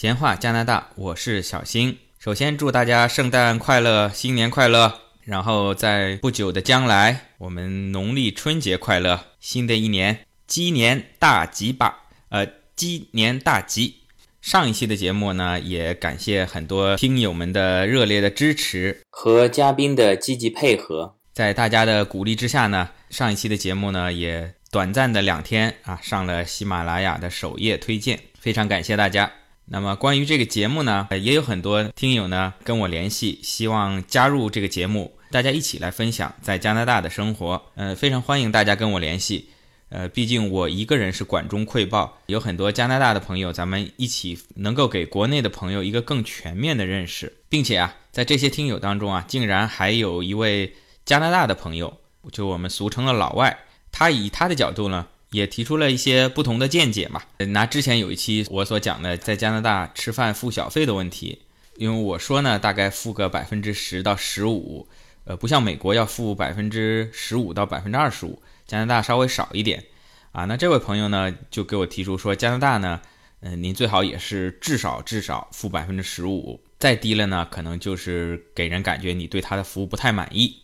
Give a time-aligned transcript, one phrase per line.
[0.00, 1.98] 闲话加拿大，我是小新。
[2.20, 5.00] 首先祝大家圣诞快乐，新年快乐。
[5.24, 12.04] 然后在不久的将来，我们农历春节快乐，新的一年鸡年大吉吧！
[12.28, 14.02] 呃，鸡年大吉。
[14.40, 21.16] 上一期的节目呢，也感谢很多听友们的热烈的支持和嘉宾的积极配合。
[21.32, 29.28] 在大家的鼓励之下呢，上一期的节目呢，也短暂的两天啊，上了喜马拉雅的首页推荐，非常感谢大家。
[29.70, 37.62] 那么关于这个节目呢，也有很多听友呢跟我联系，希望加入这个节目，大家一起来分享在加拿大的生活。
[37.74, 39.50] 呃，非常欢迎大家跟我联系。
[39.90, 50.74] 呃，毕竟我一个人是管中窥豹，有很多加拿大的朋友，咱们一起能够给国内的朋友一个更全面的认识，并且啊，在这些听友当中啊，竟然还有一位
[51.04, 51.98] 加拿大的朋友，
[52.32, 53.58] 就我们俗称的老外，
[53.92, 55.06] 他以他的角度呢。
[55.30, 57.22] 也提出了一些不同的见解嘛。
[57.48, 61.40] 拿之前有一期我所讲的在加拿大吃饭付小费的问题，
[61.76, 64.88] 因为我说呢，大概付个百分之十到十五，
[65.24, 69.84] 呃，不像美国要付百分之十五到百分之二十五，加拿大稍微少一点
[70.32, 70.44] 啊。
[70.46, 73.00] 那这位朋友呢，就给我提出说，加拿大呢，
[73.40, 80.62] 嗯，您最好也是至少至少付百分之十五，再低了呢，可能就是给人感觉你对他的服务不太满意。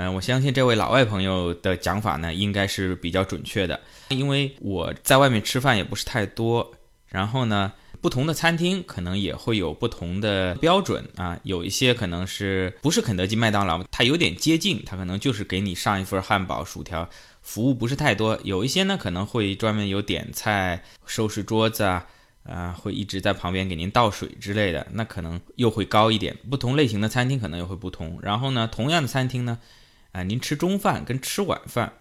[0.00, 3.78] 嗯，我相信这位老外朋友的讲法呢，应该是比较准确的。
[4.08, 6.72] 因为我在外面吃饭也不是太多，
[7.08, 7.70] 然后呢，
[8.00, 11.38] 不同的餐厅可能也会有不同的标准啊。
[11.42, 17.06] 有一些可能是不是肯德基、麦当劳，它有点接近，它可能就是给你上一份汉堡、薯条，
[17.42, 18.40] 服务不是太多。
[18.42, 22.06] 有一些呢，可能会专门有点菜、收拾桌子啊，
[22.44, 26.34] 啊，会一直在旁边给您倒水之类的，那可能又会高一点。
[26.48, 28.18] 不同类型的餐厅可能又会不同。
[28.22, 29.58] 然后呢，同样的餐厅呢。
[30.12, 31.92] 啊，您吃中饭跟吃晚饭，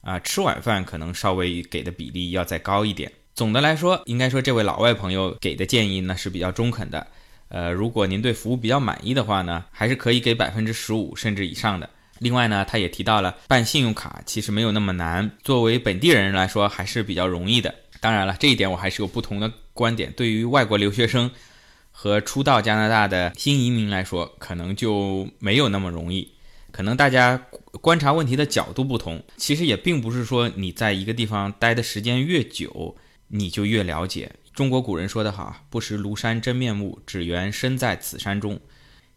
[0.00, 3.12] 啊，吃晚饭可能稍微给的比例要再高一点。
[3.34, 7.06] 总的来说，应该说这位老外朋友给的建议呢是比较中肯的。
[7.48, 11.88] 呃，如果您对服务比较满意的话呢，还是可以给百分之十五甚至以上的。
[12.18, 17.74] 另外呢，他也提到了办信用卡其实没有那么难，作为本地人来说还是比较容易的。
[18.00, 20.12] 当然了，这一点我还是有不同的观点。
[20.12, 21.30] 对于外国留学生
[21.92, 26.28] 和初到加拿大的新移民来说，可能就没有那么容易。
[26.70, 27.40] 可能大家
[27.80, 32.96] 观察问题的角度不同，其实也并不是说你在一个地方待的时间越久，
[33.28, 34.32] 你就越了解。
[34.54, 38.58] 中国古人说得好，“不识庐山真面目，只缘身在此山中。”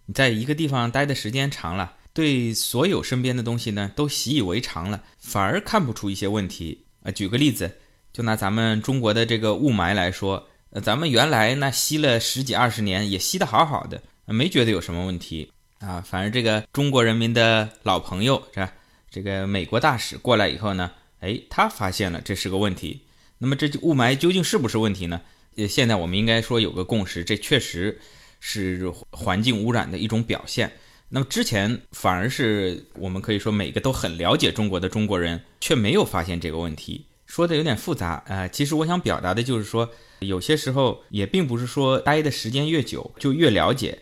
[0.05, 7.11] 你在一个地方待的时间长了，对所有身边的东西呢都习以为常了，反而看不出一些问题啊。
[7.11, 7.77] 举个例子，
[8.11, 15.51] 就拿咱们中国的这个雾霾来说，呃，咱们原来那吸了十几二十年，也吸得好好的，没觉得有什么问题。
[15.81, 18.71] 啊，反正这个中国人民的老朋友是吧？
[19.09, 23.01] 这个美国大使过来以后呢，哎，他发现了这是个问题。
[23.39, 25.21] 那么这雾霾究竟是不是问题呢？
[25.57, 27.99] 呃，现在我们应该说有个共识，这确实
[28.39, 30.71] 是环境污染的一种表现。
[31.09, 38.47] 那么之前反而是我们可以说每个都很了解中国的中国人却没有发现这个问题，说的有点复杂啊。
[38.47, 39.89] 其实我想表达的就是说，
[40.19, 43.97] 有些时候也并不是说待的时间越久就越了解。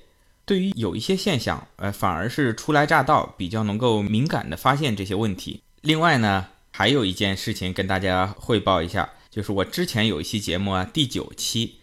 [0.50, 5.62] 对于有一些现象，呃，反而是初来乍到，比较能够敏感的发现这些问题。
[5.82, 11.76] 另外呢，还有一件事情跟大家汇报一下，就是我之前有一期节目啊，第九期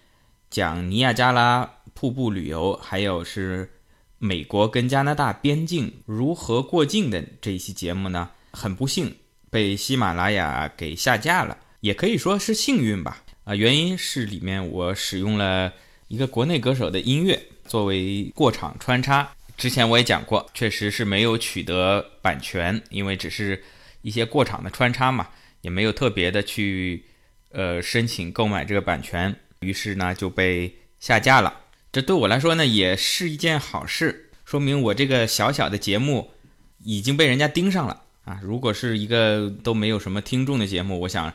[0.51, 3.71] 讲尼亚加拉瀑布旅游，还有是
[4.19, 9.15] 美国跟加拿大边境如何过境的这一期节目呢，很不幸
[9.49, 13.23] 被喜马拉雅给下架了，也可以说是幸运吧。
[13.45, 15.73] 啊，原因是里面我使用了
[16.09, 17.41] 一个国内歌手的音乐。
[17.67, 23.63] 作为过场穿插，之前我也讲过，确实是没有取得版权，因为只是
[24.03, 25.29] 一些过场的穿插嘛，
[25.61, 27.05] 也没有特别的去
[27.51, 31.61] 呃申请购买这个版权，于是呢就被下架了。
[31.93, 36.31] 这对我来说呢也是一件好事，说明我这个小小的节目
[36.85, 38.41] 已经被人家盯上了啊。
[38.43, 41.33] 如果是一个都没有什么听众的节目，我想。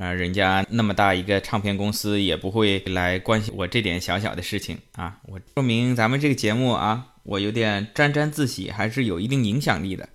[0.00, 5.18] 啊，人家那么大一个唱片公司也不会来关心我这点小小的事情啊！
[5.24, 10.08] 我说明咱们这个节目啊，我有点沾沾自喜，还是有一定影响力的。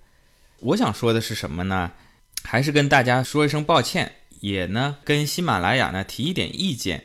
[0.58, 1.92] 我想说的是什么呢？
[2.42, 4.10] 还是跟大家说一声抱歉，
[4.40, 7.04] 也呢跟喜马拉雅呢提一点意见。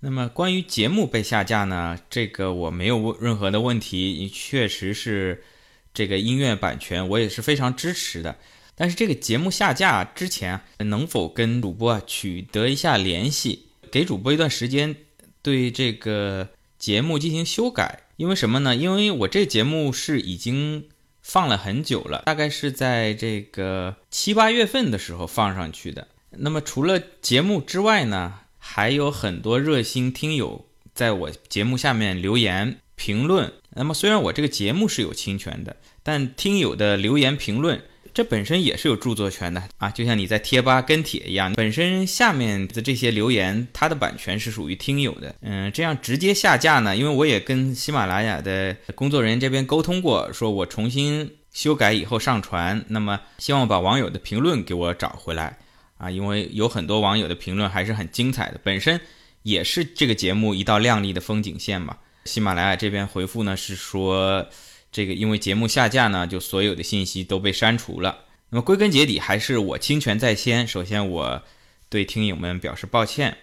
[0.00, 5.44] 那么关于节目被下架呢，这个我没有任何的问题，确实是
[5.92, 8.34] 这个音乐版权，我也是非常支持的。
[8.76, 14.96] 但是这个节目下架之前，能否跟主播啊取得一下联系，给主播一段时间，
[15.42, 16.48] 对这个
[16.78, 18.00] 节目进行修改？
[18.16, 18.74] 因为什么呢？
[18.74, 20.88] 因为我这节目是已经
[21.22, 26.08] 放了很久了，大概是在这个七八月份的时候放上去的。
[26.30, 33.52] 那么除了节目之外呢，还有很多热心听友在我节目下面留言评论。
[33.70, 37.80] 那么虽然我这个节目是有侵权的，但听友的留言评论。
[38.14, 45.34] 这本身也是有著作权的啊，就像你在贴吧跟帖一样，本身下面的这些留言，它的版权是属于听友的。
[45.40, 46.96] 嗯，这样直接下架呢？
[46.96, 55.58] 因为我也跟喜马拉雅的工作人员这边沟通过，说我重新修改以后上传，那么希望把网友的评论给我找回来
[55.98, 59.00] 啊，因为有很多网友的评论还是很精彩的，本身
[59.42, 61.96] 也是这个节目一道亮丽的风景线嘛。
[62.26, 64.46] 喜马拉雅这边回复呢是说。
[64.94, 68.16] 这个因为节目下架呢，就所有的信息都被删除了。
[68.50, 70.68] 那么归根结底还是我侵权在先。
[70.68, 71.42] 首先我
[71.88, 73.36] 对听友们表示抱歉，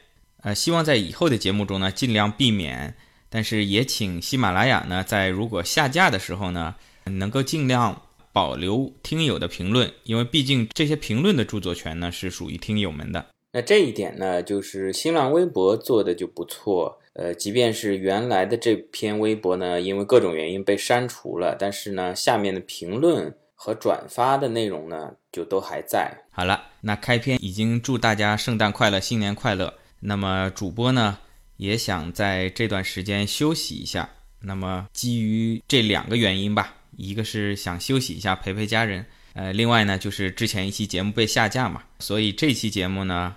[0.43, 2.95] 呃，希望在以后的节目中呢尽量避免。
[3.29, 8.01] 但是也请喜马拉雅呢在如果下架的时候呢，能够尽量
[8.31, 13.25] 保留听友的评论，因为毕竟这些评论的著作权呢是属于听友们的。
[13.53, 16.99] 那这一点呢，就是新浪微博做的就不错。
[17.13, 26.23] 呃，即便是原来的这篇微博呢，因为各种原因被删除了，但是呢，下面的评论和转发的内容呢，就都还在。
[26.31, 29.73] 好了，那开篇已经祝大家圣诞快乐，新年快乐。
[29.99, 31.19] 那么主播呢，
[31.57, 34.09] 也想在这段时间休息一下。
[34.39, 39.05] 那么基于这两个原因吧，一个是想休息一下，陪陪家人。
[39.33, 43.35] 呃，另外呢，就是之前一期节目被下架嘛，所以这期节目呢，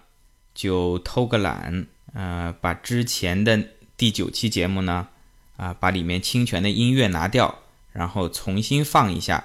[0.54, 1.86] 就偷个懒。
[2.14, 3.60] 呃，把之前的
[3.96, 5.08] 第九期节目呢，
[5.56, 7.58] 啊，把里面侵权的音乐拿掉，
[7.92, 9.44] 然后重新放一下，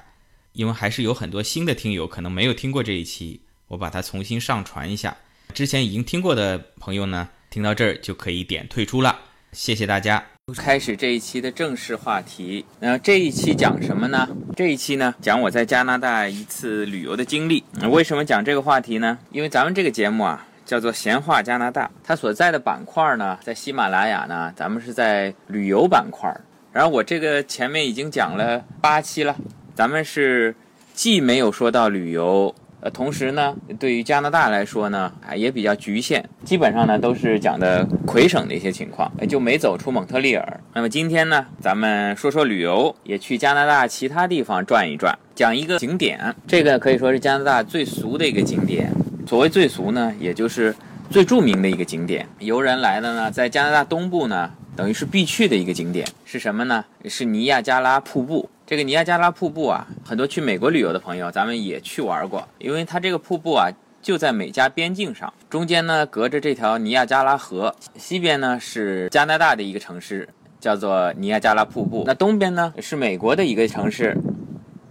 [0.53, 5.17] 因为还是有很多新的听友可能没有听过这一期，我把它重新上传一下。
[5.51, 9.19] 之前已经听过的朋友呢，听到这儿就可以点退出了。
[9.51, 10.23] 谢谢大家。
[10.55, 12.63] 开始这一期的正式话题。
[12.79, 14.29] 那这一期讲什么呢？
[14.55, 17.63] 这一期呢，讲我在加拿大一次旅游的经历。
[17.89, 19.17] 为什么讲这个话题呢？
[19.31, 20.45] 因为咱们这个节目啊。
[20.69, 26.31] 叫做闲话加拿大，它所在的板块呢，在喜马拉雅呢，咱们是在旅游板块。
[26.71, 29.35] 然后我这个前面已经讲了八期了，
[29.73, 30.53] 咱们是
[30.93, 40.59] 既没有说到旅游，呃，同时呢，对于加拿大来说呢，啊也比较局限，基本上呢都是讲的魁省的一些情况，就没走出蒙特利尔。
[40.75, 48.93] 那么今天呢，咱们说说旅游，也去加拿大其他地方转一转，讲一个景点，这个可以说是加拿大最俗的一个景点。
[49.29, 50.75] 所谓最俗呢，也就是
[51.11, 52.27] 最著名的一个景点。
[52.39, 56.83] 游人来了呢，在加拿大东部呢，等于是必去的一个景点是什么呢？
[57.05, 58.49] 是尼亚加拉瀑布。
[58.65, 63.69] 这个尼亚加拉瀑布啊，很多去美国旅游的朋友，咱们也去玩过，因为它这个瀑布啊，
[64.01, 70.27] 就在美加边境上，中间呢隔着这条尼亚加拉河，西边呢是加拿大的一个城市，
[70.59, 74.17] 叫做尼亚加拉瀑布，那东边呢是美国的一个城市。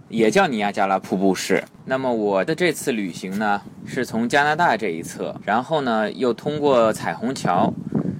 [0.09, 1.63] 也叫尼亚加拉瀑布市。
[1.85, 7.73] 那么我的这次旅行呢，是从加拿大这一侧，然后呢又通过彩虹桥，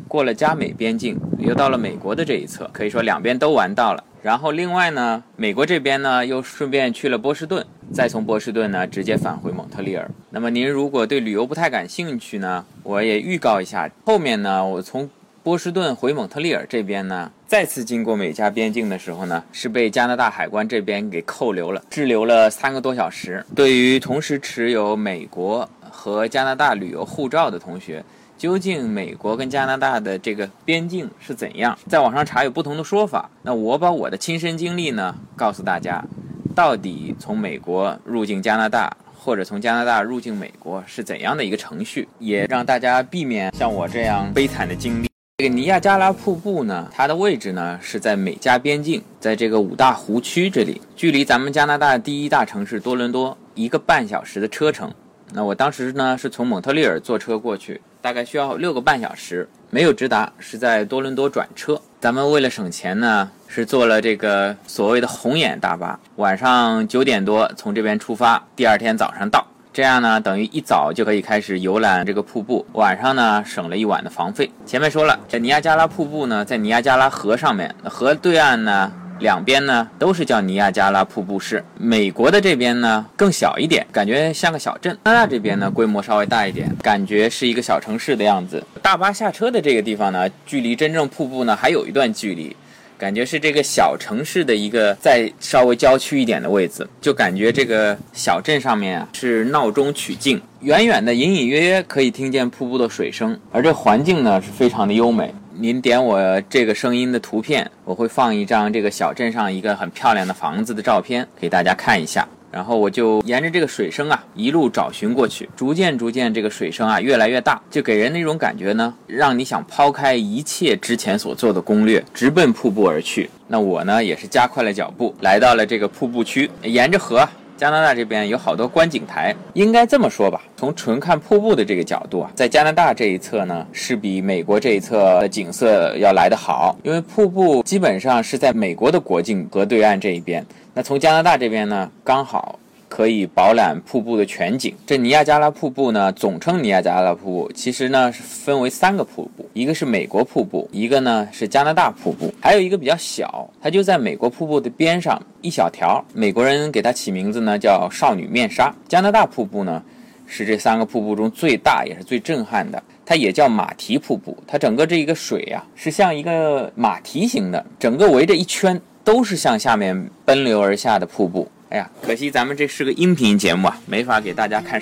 [0.07, 4.03] 过了加美边境，又到了美国的这一侧，可以说两边都玩到了。
[4.21, 10.09] 然后另外呢，美国这边呢又顺便去了波士顿，再从波士顿呢直接返回蒙特利尔。
[10.29, 15.09] 那么您如果对旅游不太感兴趣呢，我也预告一下，后面呢我从。
[15.41, 23.43] 波士顿回蒙特利尔这边呢，再次经过美加边境的时候呢，是被加拿大海关这边给扣留了，滞留了三个多小时。
[23.55, 28.05] 对于同时持有美国和加拿大旅游护照的同学，
[28.37, 31.75] 究竟美国跟加拿大的这个边境是怎样？
[31.87, 33.27] 在网上查有不同的说法。
[33.41, 36.05] 那我把我的亲身经历呢，告诉大家，
[36.53, 45.09] 到底从美国入境加拿大，或者从加拿大入境美国是怎样的一个程序，也让大家避免像我这样悲惨的经历。
[45.39, 54.93] 这个尼亚加拉瀑布呢，它的位置呢是在美加边境，在这个五大湖区这里，距离咱们加拿大第一大城市多伦多一个半小时的车程。
[55.31, 61.81] 那我当时呢是从蒙特利尔坐车过去，大概需要六个半小时，没有直达，是在多伦多转车。
[62.01, 69.47] 咱们为了省钱呢，是坐了这个所谓的红眼大巴，晚上九点多从这边出发，第二天早上到。
[69.79, 74.51] 这样呢，等于一早就可以开始游览这个瀑布，晚上呢省了一晚的房费。
[74.65, 81.63] 前面说了，这尼亚加拉瀑布呢，在尼亚加拉河上面，河对岸呢，两边呢都是叫尼亚加拉瀑布市。
[81.77, 88.61] 美国的这边呢更小一点，感觉像个小镇；加拿大这边呢规模稍微大一点，感觉是一个小城市的样子。
[88.81, 92.53] 大巴下车的这个地方呢，距离真正瀑布呢还有一段距离。
[92.99, 105.33] 感觉是这个小城市的一个再稍微郊区一点的位置，就感觉这个小镇上面啊是闹中取静，远远的隐隐约约可以听见瀑布的水声，而这环境呢是非常的优美。
[105.61, 112.27] 您点我这个声音的图片，我会放一张这个小镇上一个很漂亮的房子的照片给大家看一下。
[112.51, 123.29] 然后我就沿着这个水声啊一路找寻过去，逐渐逐渐这个水声啊越来越大，就给人那种感觉呢，让你想抛开一切之前所做的攻略，直奔瀑布而去。
[123.47, 127.27] 那我呢也是加快了脚步，来到了这个瀑布区，沿着河。
[127.59, 142.57] 加拿大这边有好多观景台，应该这么说吧，从纯看瀑布的这个角度啊，在加拿大这一侧呢，是比美国这一侧的景色要来得好，因为瀑布基本上是在美国的国境河对岸这一边，那从加拿大这边呢，刚好。
[142.89, 144.75] 可以饱览瀑布的全景。
[144.85, 156.03] 这尼亚加拉瀑布呢，总称尼亚加拉瀑布，其实呢是分为三个瀑布，一个是美国瀑布，一个呢是加拿大瀑布，还有一个比较小，它就在美国瀑布的边上一小条。
[156.13, 158.75] 美国人给它起名字呢叫少女面纱。
[158.87, 159.81] 加拿大瀑布呢
[160.25, 164.35] 是这三个瀑布中最大也是最震撼的，它也叫马蹄瀑布。
[164.47, 171.47] 它整个这一个水啊是像一个马蹄形的，整个围着一圈都是向下面奔流而下的瀑布。
[171.69, 174.81] 哎呀，可惜咱们这是个音频节目啊，没法给大家看。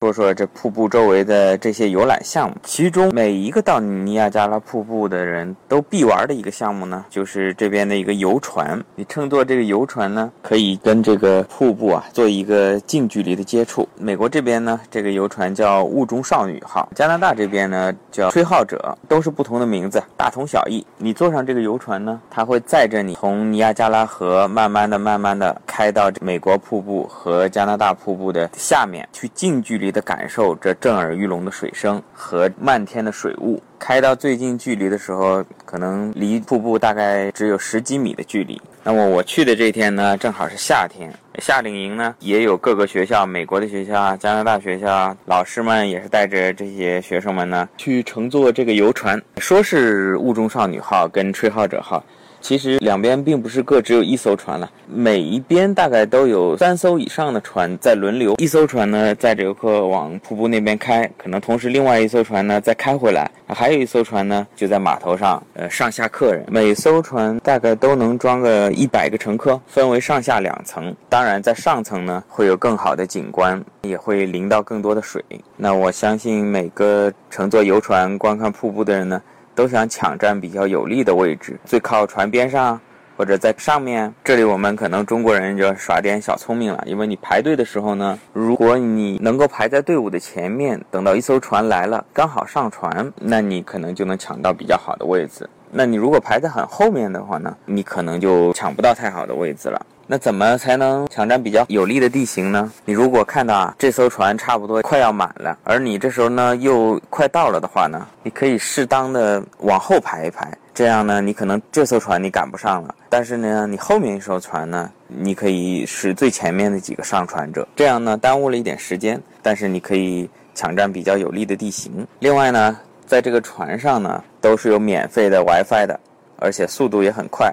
[0.00, 8.80] 说说这瀑布周围的这些游览项目，其中每一个到尼亚加拉瀑布的人都必玩的一个项目呢，就是这边的一个游船。
[8.94, 13.88] 你乘坐这个游船呢，可以跟这个瀑布啊做一个近距离的接触。
[13.96, 20.86] 美国这边呢，这个游船叫雾中少女号；加拿大这边呢叫吹号者，都是不同的名字，大同小异。
[20.96, 29.87] 你坐上这个游船呢，它会载着你从尼亚加拉河慢慢的、慢慢的开到美国瀑布和加拿大瀑布的下面去，近距离。
[29.90, 38.60] 的感受这震耳欲聋的水声和漫天的水雾，开到最近距离的时候，可能离瀑布大概只有十几米的距离。
[38.82, 52.02] 那么我去的这天呢，正好是夏天，夏令营呢也有各个学校，美国的学校，加拿大学校，老师们也是带着这些学生们呢去乘坐这个游船，说是雾中少女号跟吹号者号。
[52.40, 58.34] 其实两边并不是各只有一艘船了，每一边大概都有三艘以上的船在轮流。
[58.38, 66.44] 一艘船呢载着游客往瀑布那边开，可能同时另外一艘船呢再开回来，还有一艘船呢就在码头上，呃上下客人。
[66.48, 70.94] 每艘船大概都能装个一百个乘客，分为上下两层。
[71.08, 75.22] 当然在上层呢会有更好的景观，也会淋到更多的水。
[75.56, 79.20] 那我相信每个乘坐游船观看瀑布的人呢。
[79.58, 82.80] 都想抢占比较有利的位置，最靠船边上
[83.16, 84.14] 或者在上面。
[84.22, 95.50] 这里我们可能中国人就耍点小聪明了，因为你排队的时候呢，如果你能够排在队伍的前面，等到一艘船来了，刚好上船，那你可能就能抢到比较好的位置。
[95.70, 99.80] 那你如果排在很后面的话呢，你可能就抢不到太好的位置了。
[100.10, 102.72] 那怎么才能抢占比较有利的地形呢？
[102.86, 122.06] 你如果看到啊这艘船差不多快要满了，而你这时候呢又快到了的话呢，你可以适当的往后排一排，这样呢你可能这艘船你赶不上了，但是呢你后面一艘船呢，你可以是最前面的几个上船者，这样呢耽误了一点时间，但是你可以抢占比较有利的地形。
[122.20, 125.98] 另外呢，在这个船上呢都是有免费的 WiFi 的，
[126.38, 127.52] 而且速度也很快，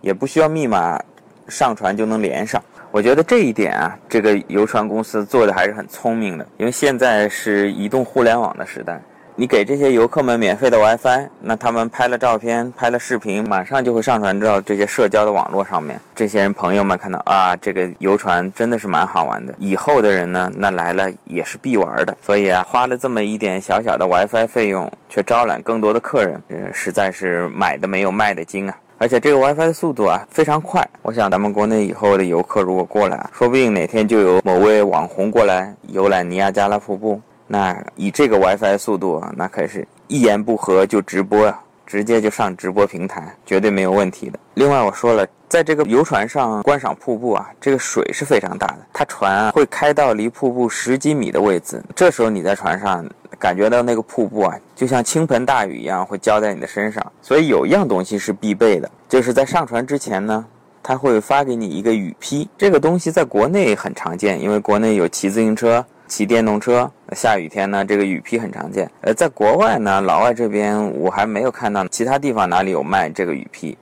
[0.00, 1.02] 也不需要密码。
[1.48, 6.46] 上船就能连上，我觉得这一点啊，这个游船公司做的还是很聪明的。
[6.58, 9.00] 因为现在是移动互联网的时代，
[9.40, 15.98] 你给这些游客们免费的 WiFi，那他们拍了照片、拍了视频，马上就会上传到这些社交的网络上面。
[16.14, 19.54] 这些人朋友们看到啊，这个游船真的是蛮好玩的。
[19.56, 22.14] 以后的人呢，那来了也是必玩的。
[22.20, 28.76] 所以啊，花了这么一点小小的 WiFi 费用，却招揽更多的客人，呃，实在是买的没有卖的精啊。
[28.98, 37.18] 而且这个 WiFi 的速度啊非常快，我想咱们国内以后的游客如果过来，说不定哪天就有某位网红过来游览尼亚加拉瀑布，
[37.52, 44.38] 那以这个 WiFi 速度啊，那可是一言不合就直播啊，直接就上直播平台，绝对没有问题的。
[44.54, 53.04] 另外我说了，在这个游船上观赏瀑布啊，这个水是非常大的，它船啊会开到离瀑布十几米的位置，这时候你在船上。
[53.38, 57.02] 感觉到那个瀑布啊，就像倾盆大雨一样，会浇在你的身上。
[57.22, 60.44] 所以有一样东西是必备的，就是在上船之前呢，
[60.82, 62.46] 他会发给你一个雨披。
[62.58, 68.90] 这个东西在国内很常见，因为国内有骑自行车、骑电动车，下雨天呢，这个雨披很常见。
[69.02, 73.78] 呃，在国外呢，老外这边我还没有看到其他地方哪里有卖这个雨披，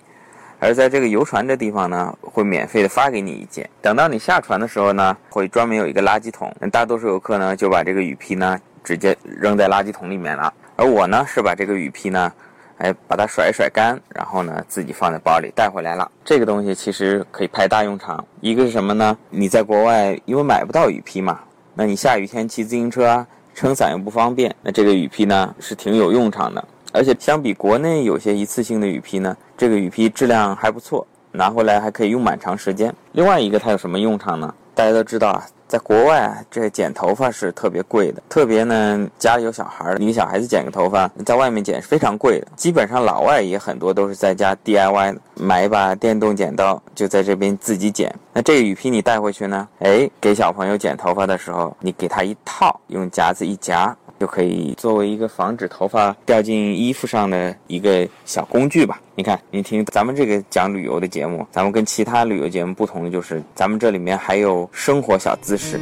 [0.59, 3.69] 而在这个游船这地方呢，会免费的发给你一件。
[3.81, 8.61] 等到你下船的时候呢，会专门有一个垃圾桶，大多数游客呢就把这个雨披呢。
[8.85, 12.33] 直接扔在垃圾桶里面了，而我呢是把这个雨披呢，
[12.79, 16.11] 哎，把它甩一甩干，然后呢自己放在包里带回来了。
[16.25, 18.25] 这个东西其实可以派大用场。
[18.41, 19.19] 一个是什么呢？
[19.29, 21.39] 你在国外因为买不到雨披嘛，
[21.81, 26.65] 那你下雨天骑自行车啊，撑伞又不方便，那这个雨披呢是挺有用场的。
[26.93, 32.93] 而且相比国内有些一次性的雨披呢，这个雨披质量还不错，拿回来还可以用蛮长时间。
[33.13, 34.53] 另外一个它有什么用场呢？
[34.75, 42.49] 大家都知道啊，在国外啊，这剪头发是特别贵的，特别呢家里有小孩儿，你给小孩子剪个头发，在外面剪是非常贵的。
[42.57, 48.13] 基本上老外也很多都是在家 DIY，买一把电动剪刀就在这边自己剪。
[48.33, 49.69] 那这个雨披你带回去呢？
[49.81, 53.95] 哎，给小朋友剪头发的时候，你给他一套，用夹子一夹。
[54.19, 59.01] 就可以作为一个防止头发掉进衣服上的一个小工具吧。
[59.15, 65.81] 你看，你听咱们这个讲旅游的节目，咱们跟其他旅游节目不同的就是，咱们这里面还有生活小知识。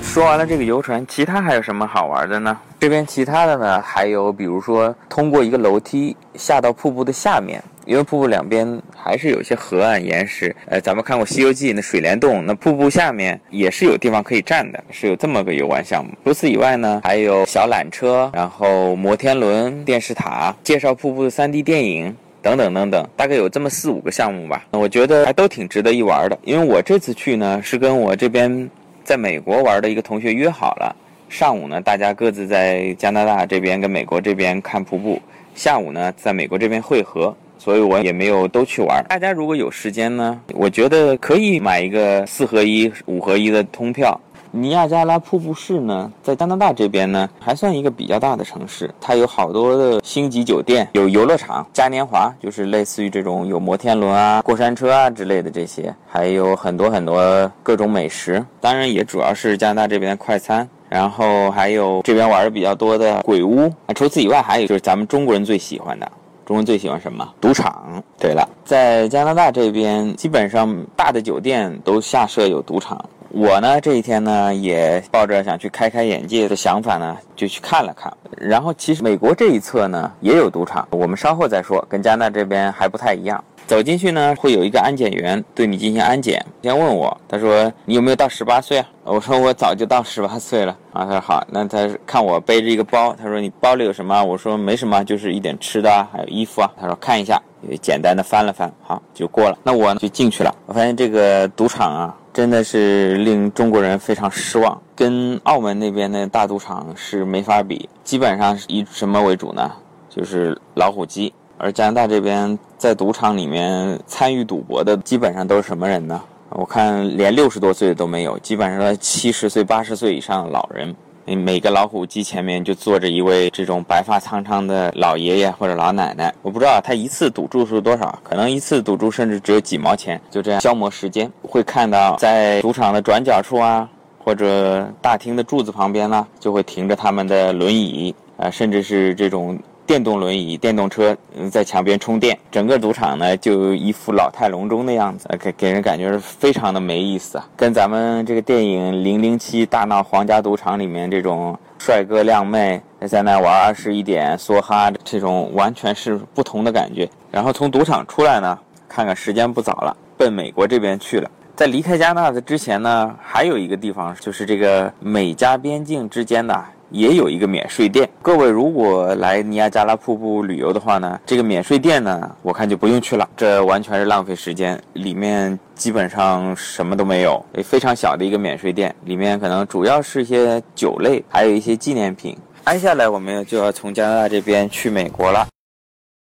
[0.00, 2.58] 说完了这个游船，其他还有什么好玩的呢？
[2.78, 7.62] 这边其他的呢，还有比如说通过一个楼梯下到瀑布的下面。
[7.86, 16.10] 因为瀑布两边还是有些河岸岩石，呃，咱们看过《西游记》那水帘洞，那瀑布下面也是有地方可以站的，是有这么个游玩项目。
[16.24, 24.66] 除此以外呢，还有小缆车，然后摩天轮、电视塔、介绍瀑布的 3D 电影等等等等，大概有这么四五个项目吧。
[24.72, 26.36] 我觉得还都挺值得一玩的。
[26.42, 28.68] 因为我这次去呢，是跟我这边
[29.04, 30.96] 在美国玩的一个同学约好了，
[31.28, 35.22] 上午呢大家各自在加拿大这边跟美国这边看瀑布，
[35.54, 37.32] 下午呢在美国这边汇合。
[37.58, 39.04] 所以我也没有都去玩。
[39.08, 44.18] 大家如果有时间呢，我觉得可以买一个四合一、五合一的通票。
[44.52, 48.90] 尼亚加拉瀑布市呢，在加拿大这边呢，还算一个比较大的城市。
[49.00, 58.42] 它有好多的星级酒店，有游乐场、嘉年华，就是类似于这种有摩天轮啊、过山车啊之类的这些，还有很多很多各种美食。
[58.60, 60.66] 当然，也主要是加拿大这边的快餐。
[60.88, 63.70] 然后还有这边玩的比较多的鬼屋。
[63.96, 66.10] 除此以外，还有就是咱们中国人最喜欢的。
[66.46, 67.28] 中国人最喜欢什么？
[67.40, 68.00] 赌场。
[68.20, 73.04] 对了，在加拿大这边，基本上大的酒店都下设有赌场。
[73.30, 78.16] 我呢，这一天呢，也抱着想去开开眼界的想法呢，就去看了看。
[78.36, 83.42] 然后，其实美国这一侧呢，也有赌场，我们稍后再说，跟加拿大这边还不太一样。
[83.66, 86.44] 走进去呢，会有一个安检员对你进行安检。
[86.62, 88.86] 先问我，他说你有没有到十八岁啊？
[89.02, 91.04] 我说我早就到十八岁了啊。
[91.04, 94.22] 他说好，那他看我背着一个包，他说你包里有什么？
[94.22, 96.70] 我说没什么，就是一点吃的啊，还有衣服啊。
[96.80, 97.42] 他说看一下，
[97.82, 99.58] 简单的翻了翻，好就过了。
[99.64, 100.54] 那我就进去了。
[100.66, 107.88] 我发现这个赌场啊，真的是令中国人非常失望，跟澳门那边的大赌场是没法比。
[108.04, 109.72] 基本上是以什么为主呢？
[110.08, 111.34] 就是老虎机。
[111.58, 116.20] 而加拿大这边在赌场里面参与赌博的基本上都是什么人呢？
[116.50, 120.94] 我看连六十多岁的都没有，基本上七十岁、八十岁以上的老人。
[121.24, 126.32] 每个老虎机前面就坐着一位这种白发苍苍的老爷爷或者老奶奶。
[126.40, 131.28] 我不知道他一次赌注是多少，可能一次赌注甚至只有几毛钱，就这样消磨时间。
[131.42, 133.88] 会看到在赌场的转角处啊，
[134.22, 139.58] 或者大厅的柱子旁边呢，就会停着他们的轮椅啊，甚至是这种。
[139.86, 141.16] 电动轮椅、电动车
[141.50, 157.08] 在墙边充电，整个赌场呢就一副老态龙钟的样子，给给人感觉是非常的没意思啊，跟咱们这个电影《零零七大闹皇家赌场》里面这种帅哥靓妹在那玩二十一点梭哈这种完全是不同的感觉。
[157.30, 161.30] 然后从赌场出来呢，看看时间不早了，奔美国这边去了。
[161.54, 166.64] 在离开加拿大的之前呢，还有一个地方就是这个美加边境之间的。
[166.90, 168.08] 也有一个免税店。
[168.22, 174.80] 各位如果来尼亚加拉瀑布旅游的话呢，这个免税店呢，我看就不用去了，这完全是浪费时间。
[174.94, 182.36] 里面基本上什么都没有，非常小的一个免税店，里面可能主要是一些酒类，还有一些纪念品。
[182.66, 185.46] 接下来我们就要从加拿大这边去美国了。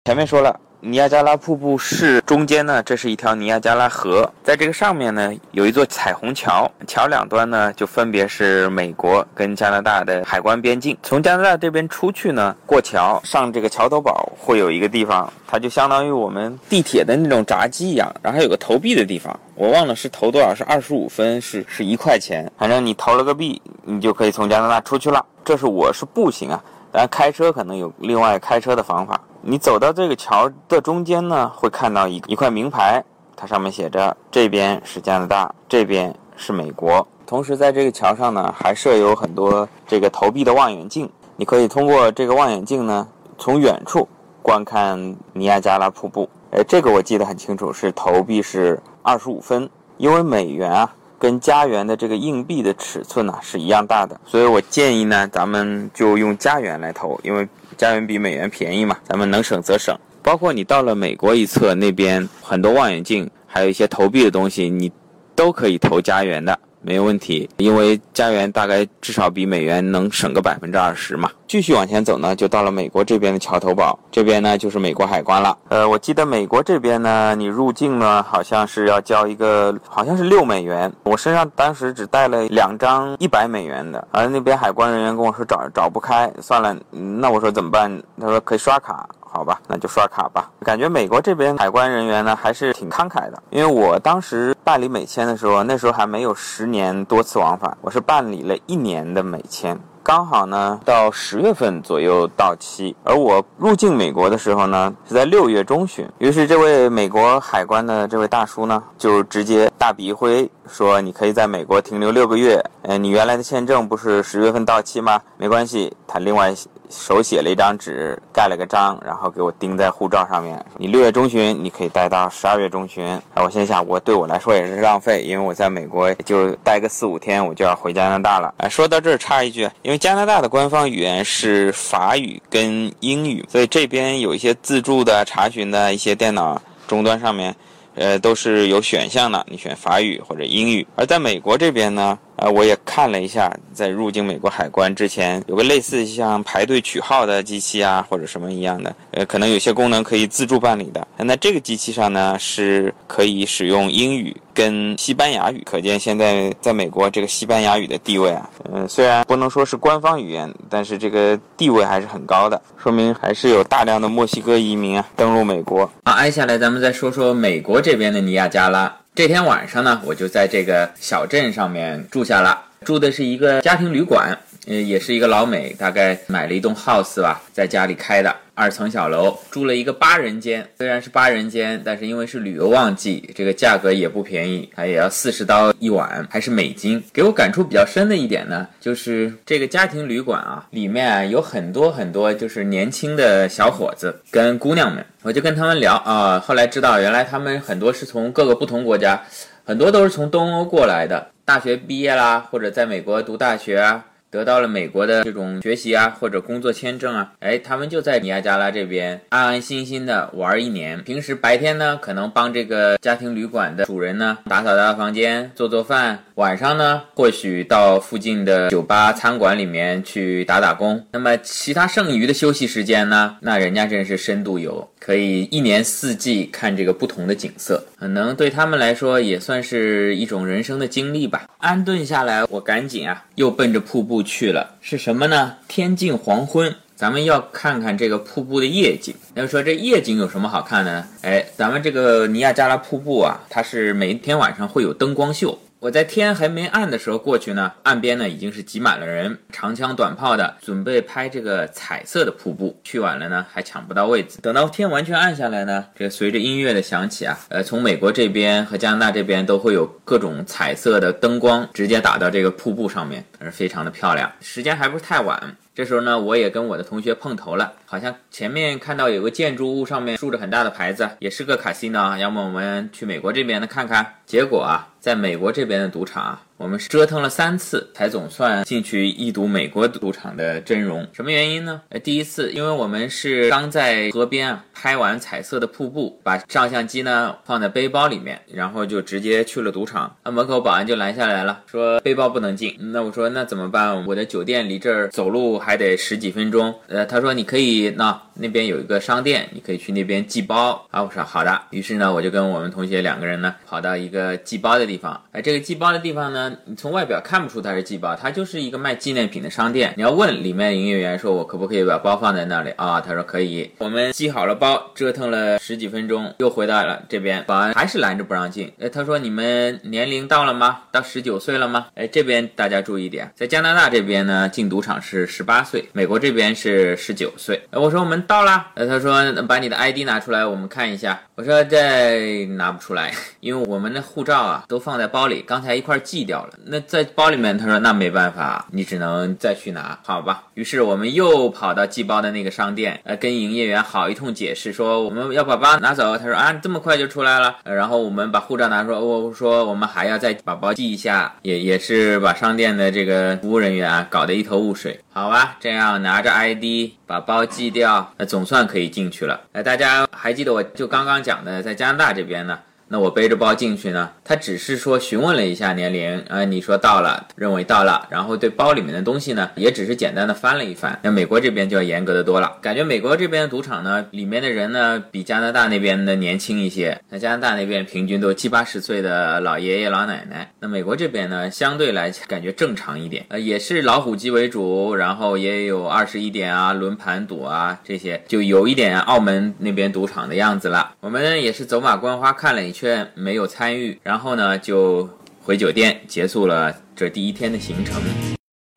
[0.06, 0.60] 前面说了。
[0.86, 10.98] 尼亚加拉瀑布是中间呢，这是一条尼亚加拉河，在这个上面呢有一座彩虹桥，桥两端呢就分别是美国跟加拿大的海关边境。
[11.02, 25.26] 从加拿大这边出去呢，过桥上这个桥头堡会有一个地方，它就相当于我们地铁的那种闸机一样，然后有个投币的地方，我忘了是投多少，是二十五分，是是一块钱，反正你投了个币，你就可以从加拿大出去了。
[25.46, 29.18] 这是我是步行啊，当然开车可能有另外开车的方法。
[29.46, 33.04] 你走到这个桥的中间呢，会看到一一块名牌，
[33.36, 37.06] 它上面写着这边是加拿大，这边是美国。
[37.26, 43.06] 同时在这个桥上呢，还设有很多这个投币的望远镜，你可以通过这个望远镜呢，
[43.38, 44.08] 从远处
[44.42, 44.98] 观看
[45.34, 46.30] 尼亚加拉瀑布。
[46.52, 57.46] 哎，这个我记得很清楚，是投币是二十五分，因为美元啊跟加元的这个硬币的尺寸呢是一样大的，所以我建议呢，咱们就用加元来投，因为。
[57.74, 59.98] 加元比美元便宜嘛，咱们能省则省。
[60.22, 64.92] 包括你到了美国一侧那边，很多望远镜，还有一些投币的东西，你
[65.36, 66.58] 都可以投加元的。
[66.84, 71.32] 没有问题，因为加元大概至少比美元能省个百分之二十嘛。
[71.48, 75.58] 继续往前走呢，就到了美国这边的桥头堡，这边呢就是美国海关了。
[75.70, 80.92] 呃，我记得美国这边呢，你入境呢好像是要交一个，好像是六美元。
[81.04, 88.02] 我身上当时只带了两张一百美元的，而那边海关人员跟我说找找不开，算了，那我说怎么办？
[88.20, 89.08] 他说可以刷卡。
[89.34, 90.52] 好吧，那就刷卡吧。
[90.62, 102.96] 感觉美国这边海关人员呢还是挺慷慨的，因为我当时办理美签的时候，那时候还没有十年多次往返，我是办理了一年的美签，刚好呢到十月份左右到期。
[103.04, 112.64] 而我入境美国的时候呢是在六月中旬，于是这位美国海关的这位大叔呢就直接大笔一挥说：“你可以在美国停留六个月。
[112.84, 115.20] 呃，你原来的签证不是十月份到期吗？
[115.38, 116.54] 没关系，他另外。”
[116.96, 120.64] 手写了一张纸，盖了个章，然后给我钉在护照上面。
[120.78, 123.04] 你六月中旬，你可以待到十二月中旬。
[123.34, 128.54] 啊，我心想，我对我来说也是浪费，因为我在美国就待个四五天，我就要回加拿大了。
[128.58, 137.54] 哎，说到这儿插一句，因为加拿大的官方语言是法语跟英语，所以这边有一些自助的查询的一些电脑终端上面，
[137.96, 140.86] 呃，都是有选项的，你选法语或者英语。
[140.96, 142.18] 而在美国这边呢？
[142.36, 151.08] 啊，我也看了一下，在入境美国海关之前，有个类似像排队取号的机器啊，或者什么一样的，呃，可能有些功能可以自助办理的。
[151.18, 165.90] 那这个机器上呢，是可以使用英语跟西班牙语，可见现在在美国这个西班牙语的地位啊，嗯，虽然不能说是官方语言，但是这个地位还是很高的，说明还是有大量的墨西哥移民啊登陆美国。
[166.06, 168.94] 好，挨下来咱们再说说美国这边的尼亚加拉。
[169.16, 178.34] 这天晚上呢，我就在这个小镇上面住下了，住的是一个家庭旅馆，呃，也是一个老美，大概买了一栋 house 吧，在家里开的。
[178.56, 187.04] 二层小楼住了一个八人间，虽然是八人间，但是因为是旅游旺季，这个价格也不便宜，它也要四十刀一晚，还是美金。
[187.12, 199.20] 给我感触比较深的一点呢，就是这个家庭旅馆啊，里面有很多很多就是年轻的小伙子跟姑娘们，我就跟他们聊啊，后来知道原来他们很多是从各个不同国家，
[199.66, 204.06] 很多都是从东欧过来的，大学毕业啦，或者在美国读大学啊。
[204.34, 211.00] 得到了美国的这种学习啊，或者工作签证啊，哎，他们就在尼亚加拉这边安安心心的玩一年。
[211.04, 221.06] 平时白天呢，可能帮这个家庭旅馆的主人呢打扫打扫房间、做做饭；晚上呢，或许到附近的酒吧、餐馆里面去打打工。
[221.12, 231.48] 那么其他剩余的休息时间呢，那人家真是深度游，可以一年四季看这个不同的景色，可能对他们来说也算是一种人生的经历吧。
[231.60, 234.22] 安顿下来，我赶紧啊，又奔着瀑布。
[234.22, 235.56] 去了是什么呢？
[235.70, 239.16] 天近黄昏，咱们要看看这个瀑布的夜景。
[239.36, 241.08] 要说这夜景有什么好看的呢？
[241.22, 245.58] 哎，咱们这个尼亚加拉瀑布啊，它是每天晚上会有灯光秀。
[245.84, 252.80] 我在天还没暗的时候过去呢，岸边呢已经是挤满了人，长枪短炮的准备拍这个彩色的瀑布。
[252.86, 254.40] 去晚了呢，还抢不到位置。
[254.42, 264.32] 等到天完全暗下来呢，这随着音乐的响起啊，呃，从美国这边和加拿大这边都会有各种彩色的灯光直接打到这个瀑布上面，而非常的漂亮。
[264.40, 265.58] 时间还不是太晚。
[265.76, 274.14] 这时候呢，我也跟我的同学碰头了，好像前面看到有个建筑物上面竖着很大的牌子，也是个卡西诺，要么我们去美国这边的看看。
[274.26, 276.46] 结果啊，在美国这边的赌场啊。
[276.58, 281.06] 我们折腾了三次，才总算进去一睹美国赌场的真容。
[281.12, 281.82] 什么原因呢？
[281.90, 290.16] 呃，第一次，因为我们是刚在河边啊拍完彩色的瀑布，把照相机呢放在背包里面，然后就直接去了赌场。
[290.24, 292.78] 那门口保安就拦下来了，说背包不能进。
[292.80, 294.06] 那我说那怎么办？
[294.06, 296.74] 我的酒店离这儿走路还得十几分钟。
[296.88, 301.04] 呃，他说你可以那那边有一个商店，你可以去那边寄包啊。
[301.04, 301.62] 我说好的。
[301.72, 305.20] 于是呢，我就跟我们同学两个人呢跑到一个寄包的地方。
[305.32, 306.43] 哎，这个寄包的地方呢。
[306.66, 309.94] 你从外表看不出它是寄包，它就是一个卖纪念品的商店。
[309.98, 313.72] 你要问里面营业员说：“我可不可以把包放在那里啊？”他说：“可以。
[313.80, 318.72] ”我们寄好了包，折腾了十几分钟，又回到了这边，保安还是拦着不让进。
[318.80, 320.82] 哎，他说：“你们年龄到了吗？
[320.92, 327.62] 到十九岁了吗？”哎，这边大家注意点，在加拿大这边呢，进赌场是十八岁，美国这边是十九岁。
[327.72, 340.44] 我说：“我们到了。”呃，他说：“把你的 ID 拿出来，我们看一下。”我说：“这拿不出来， 因为我们的护照啊都放在包里，刚才一块寄掉掉了。”那在包里面，他说那没办法，你只能再去拿，好吧？
[340.56, 346.18] 于是我们又跑到寄包的那个商店，呃，跟营业员好一通解释，说我们要把包拿走。
[346.18, 347.58] 他说啊，这么快就出来了。
[347.64, 355.00] 然后我们把护照拿出来，我说我们还要再把包寄一下，也也是把商店的这个服务人员啊搞得一头雾水。
[355.12, 359.40] 好吧，这样拿着 ID 把包寄掉，那总算可以进去了。
[359.52, 362.58] 哎，大家还记得我就刚刚讲的，在加拿大这边呢。
[362.88, 371.00] 那我背着包进去呢，他只是说询问了一下年龄，啊，你说到了，认为到了，然后对包里面的东西呢，也只是简单的翻了一翻。
[371.02, 377.00] 那美国这边就要严格的多了，感觉美国这边的赌场呢，里面的人呢，比加拿大那边的年轻一些。
[377.10, 390.92] 那加拿大那边平均都七八十岁的老爷爷老奶奶，那美国这边呢，相对来感觉正常一点，呃，也是老虎机为主，然后也有二十一点啊，轮盘赌啊这些，就有一点澳门那边赌场的样子了。
[391.00, 392.73] 我们也是走马观花看了一。
[392.74, 395.08] 却没有参与，然后呢就
[395.40, 398.02] 回酒店结束了这第一天的行程。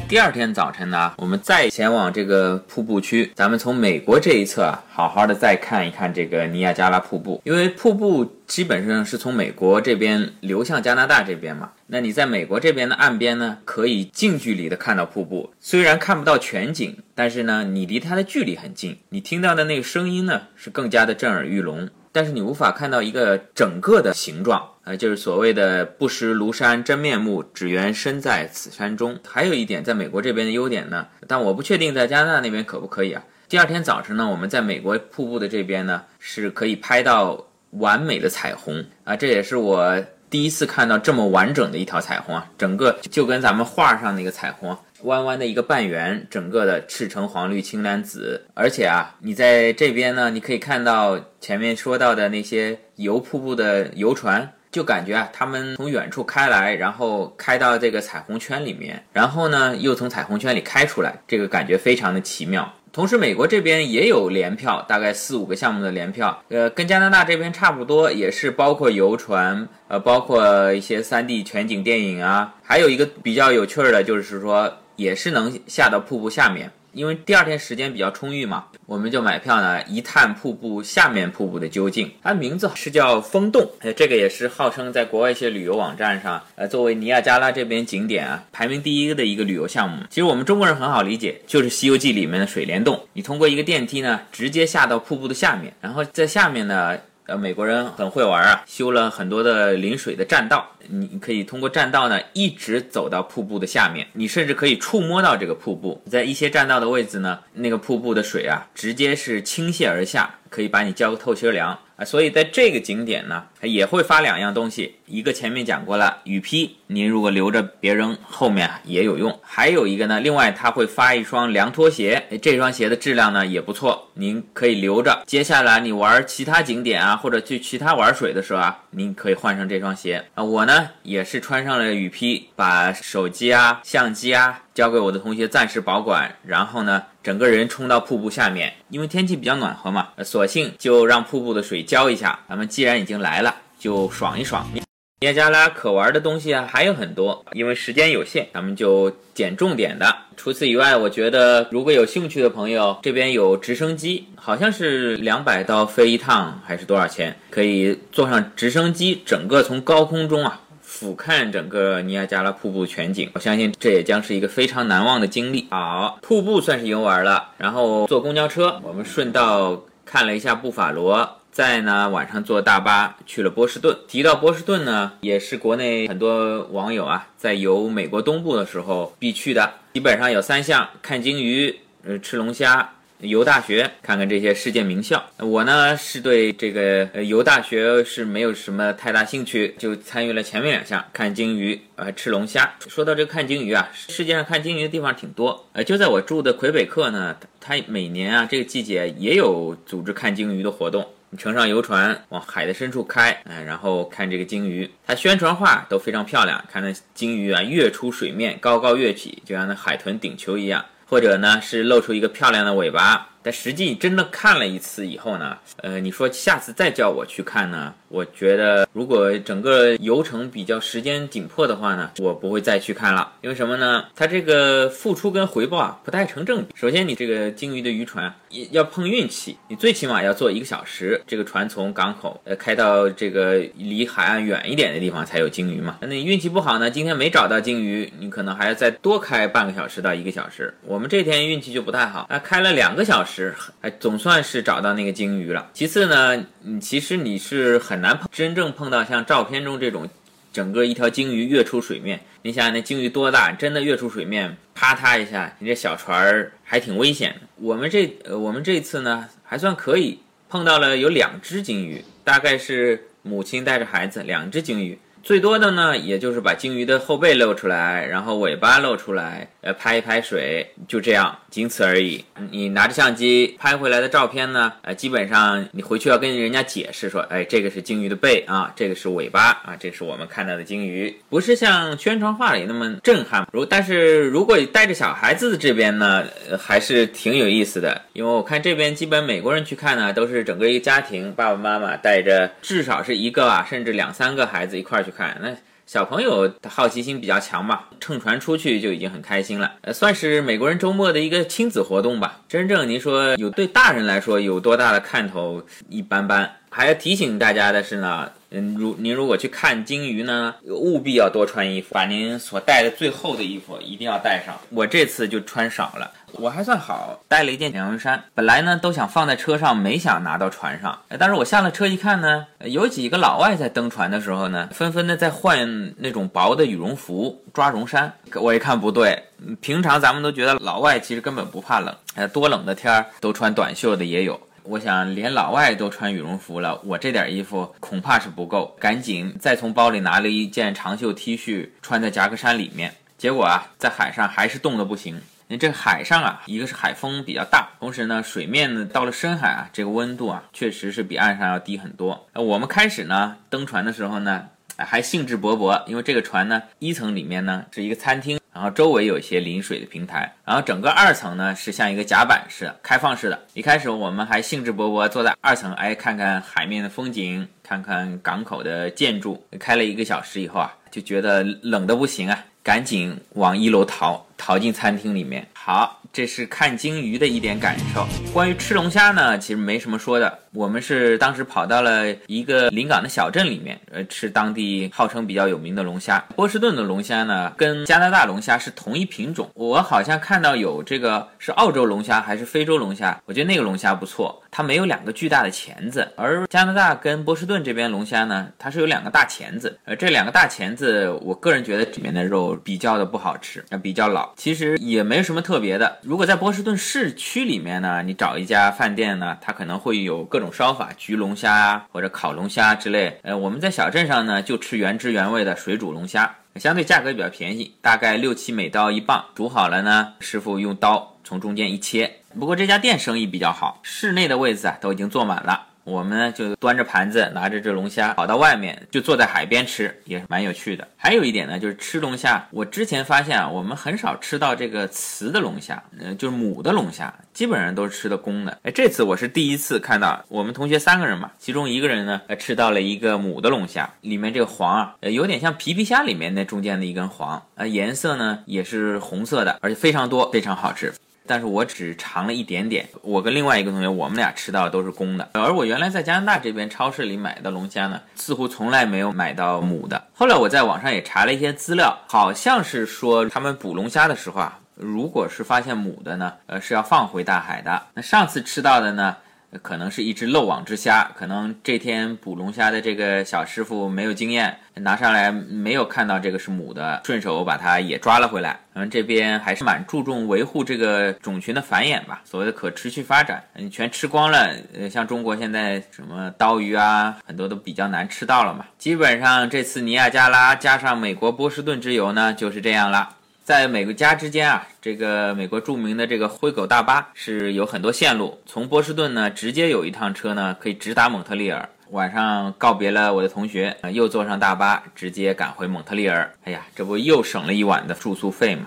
[0.08, 7.42] 第二天早晨呢，我们再前往这个瀑布区，咱们从美国这一侧啊，好好的再看一看这个尼亚加拉瀑布。
[7.42, 21.88] 因为瀑布基本上是从美国这边流向加拿大这边嘛，那你在美国这边的岸边呢，可以近距离的看到瀑布，虽然看不到全景，但是呢，你离它的距离很近，你听到的那个声音呢，是更加的震耳欲聋。
[22.16, 29.18] 但是你无法看到一个整个的形状，呃，就是所谓的不识庐山真面目，只缘身在此山中。
[29.28, 33.22] 还有一点，在美国这边的优点呢，但我不确定在加拿大那边可不可以啊。
[33.50, 44.74] 第二天早晨呢，我们在美国瀑布的这边呢，是可以拍到完美的彩虹啊，这也是我第一次看到这么完整的一条彩虹啊，整个就跟咱们画上那个彩虹。
[45.02, 62.72] 弯弯的一个半圆，整个的赤橙黄绿青蓝紫，而且啊，你在这边呢，你可以看到前面说到的那些游瀑布的游船，就感觉啊，他们从远处开来，然后开到这个彩虹圈里面，然后呢，又从彩虹圈里开出来，这个感觉非常的奇妙。
[62.90, 74.72] 同时，美国这边也有联票，大概四五个项目的联票，呃，跟加拿大这边差不多，也是包括游船，呃，包括一些 3D 全景电影啊，还有一个比较有趣的，就是说。
[74.96, 82.10] 也是能下到瀑布下面，因为第二天时间比较充裕嘛，我们就买票呢，一探瀑布下面瀑布的究竟。
[82.22, 90.02] 它名字是叫风洞，呃，这个也是号称在国外一些旅游网站上，呃，作为尼亚加拉这边景点啊排名第一的一个旅游项目。
[90.08, 96.98] 其实我们中国人很好理解，就是《西游记》里面的水帘洞，你通过一个电梯呢，直接下到瀑布的下面，然后在下面呢。
[97.26, 106.00] 呃，美国人很会玩啊，修了很多的临水的栈道，你可以通过栈道呢一直走到瀑布的下面，你甚至可以触摸到这个瀑布。
[106.08, 111.78] 在一些栈道的位置呢，那个瀑布的水啊，直接是倾泻而下，可以把你浇个透心凉。
[111.96, 119.34] 啊，所以在这个景点呢，也会发两样东西，一个前面讲过了，雨披，您如果留着别扔，后面也有用。
[119.42, 125.22] 还有一个呢，另外他会发一双凉拖鞋，这双鞋的质量呢也不错，您可以留着。
[125.26, 130.44] 接下来你玩其他景点啊，或者去其他玩水的时候啊，您可以换上这双鞋啊。
[130.44, 137.02] 我呢也是穿上了雨披，把手机啊、相机啊交给我的同学暂时保管，然后呢。
[137.22, 142.38] 整个人冲到瀑布下面，因为天气比较暖和嘛，索性就让瀑布的水浇一下。
[142.48, 144.64] 咱们既然已经来了，就爽一爽。
[144.72, 150.14] 尼亚加拉可玩的东西啊还有很多，因为时间有限，咱们就捡重点的。
[150.36, 157.36] 除此以外，我觉得如果有兴趣的朋友，这边有直升机，好像是两百刀飞一趟，还是多少钱？
[157.50, 160.60] 可以坐上直升机，整个从高空中啊。
[160.96, 165.66] 俯瞰整个尼亚加拉瀑布全景，我相信这也将是一个非常难忘的经历。
[165.70, 173.94] 好，瀑布算是游玩了，然后坐公交车，我们顺道看了一下布法罗，再呢晚上坐大巴去了波士顿。
[174.08, 182.94] 提到波士顿呢，也是国内很多网友啊在游美国东部的时候必去的，基本上有三项：看鲸鱼，呃，吃龙虾。
[183.20, 192.74] 游大学看看这些世界名校，我呢是对这个游大学是没有什么太大兴趣，就参与了前面两项，看鲸鱼，呃，吃龙虾。
[192.88, 210.84] 说到这个看鲸鱼啊，世界上看鲸鱼的地方挺多，呃，就在我住的魁北克呢，它每年啊这个季节也有组织看鲸鱼的活动，乘上游船往海的深处开，嗯，然后看这个鲸鱼，它宣传画都非常漂亮，看那鲸鱼啊跃出水面，高高跃起，就像那海豚顶球一样。
[211.08, 213.28] 或者呢，是露出一个漂亮的尾巴。
[213.46, 217.94] 但实际真的看了一次以后呢，呃，你说下次再叫我去看呢？
[218.08, 223.34] 我觉得如果整个游程比较时间紧迫的话呢，我不会再去看了。
[223.42, 224.06] 因为什么呢？
[224.16, 226.74] 它这个付出跟回报啊不太成正比。
[226.74, 228.34] 首先，你这个鲸鱼的渔船
[228.72, 235.98] 要碰运气，你最起码要坐一个小时，这个船从港口呃开到这个离海岸远一点的地方才有鲸鱼嘛。
[236.00, 240.74] 那你运气不好呢，今天没找到鲸鱼，你可能还要再多开半个小时到一个小时。
[240.82, 243.35] 我们这天运气就不太好，啊，开了两个小时。
[243.36, 245.68] 是，哎，总算是找到那个鲸鱼了。
[245.74, 250.08] 其次呢，你其实你是很难碰，真正碰到像照片中这种，
[250.54, 252.18] 整个一条鲸鱼跃出水面。
[252.40, 257.40] 你想想那鲸鱼多大，真的跃出水面，啪嗒一下，你这小船儿还挺危险的。
[257.56, 260.18] 我们这，呃，我们这次呢还算可以，
[260.48, 264.98] 碰到了有两只鲸鱼，大概是母亲带着孩子，两只鲸鱼。
[265.22, 272.22] 最多的呢，也就是把鲸鱼的后背露出来，然后尾巴露出来，呃，拍一拍水，就这样，仅此而已。
[272.50, 283.48] 你拿着相机拍回来的照片呢，呃，基本上你回去要跟人家解释说，哎，这个是鲸鱼的背啊，这个是尾巴啊，这是我们看到的鲸鱼，不是像宣传画里那么震撼。
[283.52, 295.10] 如但是如果带着小孩子这边呢，还是挺有意思的，因为我看这边基本美国人去看呢，都是整个一个家庭，爸爸妈妈带着至少是一个啊，甚至两三个孩子一块去。
[295.16, 295.48] 看那
[295.86, 302.40] 小朋友的好奇心比较强嘛，乘船出去就已经很开心了，呃，算是美国人周末的一个亲子活动吧。
[302.48, 306.56] 真正您说有对大人来说有多大的看头，一般般。
[306.70, 308.30] 还要提醒大家的是呢。
[308.56, 314.54] 嗯，如您如果去看鲸鱼呢，务必要多穿衣服，把您所带的最厚的衣服一定要带上。
[314.70, 318.24] 我这次就穿少了，我还算好，带了一件羊绒衫。
[318.34, 320.98] 本来呢都想放在车上，没想拿到船上。
[321.18, 328.10] 但是我下了车一看呢，有几个老外在登船的时候呢，纷纷的在换那种薄的羽绒服，抓绒衫。
[328.36, 329.22] 我一看不对，
[329.60, 334.40] 平常咱们都觉得老外其实根本不怕冷，呃，多冷的天儿都穿短袖的也有。
[334.68, 338.76] 我想连老外都穿羽绒服了，我这点衣服恐怕是不够。
[338.80, 342.94] 赶紧再从包里拿了一件长袖 T 恤，穿在夹克衫里面。
[343.16, 345.20] 结果啊，在海上还是冻得不行。
[345.48, 352.26] 你这海上啊，一个是海风比较大，同时呢，水面呢到了深海啊，这个温度啊，确实是比岸上要低很多。
[352.34, 358.40] 我们开始呢登船的时候呢，还兴致勃勃，因为这个船呢一层里面呢是一个餐厅。
[358.56, 363.38] 然后周围有一些临水的平台，然后整个二层呢是像一个甲板似的开放式的。
[363.52, 369.46] 一开始我们还兴致勃勃坐在二层，哎，看看海面的风景，看看港口的建筑。
[369.60, 375.46] 开了一个小时以后啊，就觉得冷的不行啊，赶紧往一楼逃，逃进餐厅里面。
[375.52, 376.00] 好。
[376.12, 378.06] 这是看鲸鱼的一点感受。
[378.32, 380.38] 关于吃龙虾呢，其实没什么说的。
[380.56, 386.18] 我们是当时跑到了一个临港的小镇里面，呃，吃当地号称比较有名的龙虾。
[386.34, 389.50] 波士顿的龙虾呢，跟加拿大龙虾是同一品种。
[389.52, 396.10] 我好像看到有这个是澳洲龙虾还是非洲龙虾，我觉得那个龙虾不错，它没有两个巨大的钳子。
[396.16, 399.78] 而加拿大跟波士顿这边龙虾呢，它是有两个大钳子。
[399.84, 404.32] 呃，这两个大钳子，我个人觉得里面的肉比较的不好吃，比较老。
[404.36, 405.98] 其实也没什么特别的。
[406.00, 413.18] 如果在波士顿市区里面呢，你找一家饭店呢，它可能会有各种烧法，焗龙虾啊，或者烤龙虾之类。
[413.22, 419.24] 呃，我们在小镇上呢，就吃原汁原味的水煮龙虾，相对价格比较便宜，大概六七美刀一磅。
[419.34, 422.20] 煮好了呢，师傅用刀从中间一切。
[422.38, 425.66] 不过这家店生意比较好，室内的位子啊都已经坐满了。
[425.86, 430.86] 我们呢就端着盘子，拿着这龙虾跑到外面，就坐在海边吃，也是蛮有趣的。
[430.96, 438.58] 还有一点呢，就是吃龙虾，我之前发现啊，我们很少吃到这个雌的龙虾，嗯，就是母的龙虾，基本上都是吃的公的。
[438.64, 450.92] 哎，这次我是第一次看到，我们同学三个人嘛，其中一个人呢，吃到了一个母的龙虾，里面这个黄啊，呃，有点像皮皮虾里面那中间的一根黄，呃，颜色呢也是红色的，而且非常多，非常好吃。
[451.26, 452.88] 但是我只尝了一点点。
[453.02, 455.28] 我跟另外一个同学，我们俩吃到的都是公的。
[455.32, 460.02] 而我原来在加拿大这边超市里买的龙虾呢，似乎从来没有买到母的。
[460.14, 467.82] 后来我在网上也查了一些资料，好像是说他们捕龙虾的时候啊，如果是发现母的呢，呃，是要放回大海的。
[467.94, 469.16] 那上次吃到的呢？
[469.62, 478.58] 可能是一只漏网之虾，可能这天捕龙虾的这个小师傅没有经验，拿上来没有看到这个是母的，顺手把它也抓了回来。
[478.74, 483.42] 嗯，这边还是蛮注重维护这个种群的繁衍吧，所谓的可持续发展。
[483.54, 488.66] 你全吃光了，呃，像中国现在什么刀鱼啊，很多都比较难吃到了嘛。
[488.76, 493.10] 基本上这次尼亚加拉加上美国波士顿之游呢，就是这样了。
[493.46, 498.36] 在每个家之间啊，这个美国著名的这个灰狗大巴是有很多线路。
[498.44, 501.68] 从波士顿呢，直接有一趟车呢，可以直达蒙特利尔。
[501.90, 506.28] 晚上告别了我的同学，又坐上大巴，直接赶回蒙特利尔。
[506.42, 508.66] 哎呀，这不又省了一晚的住宿费吗？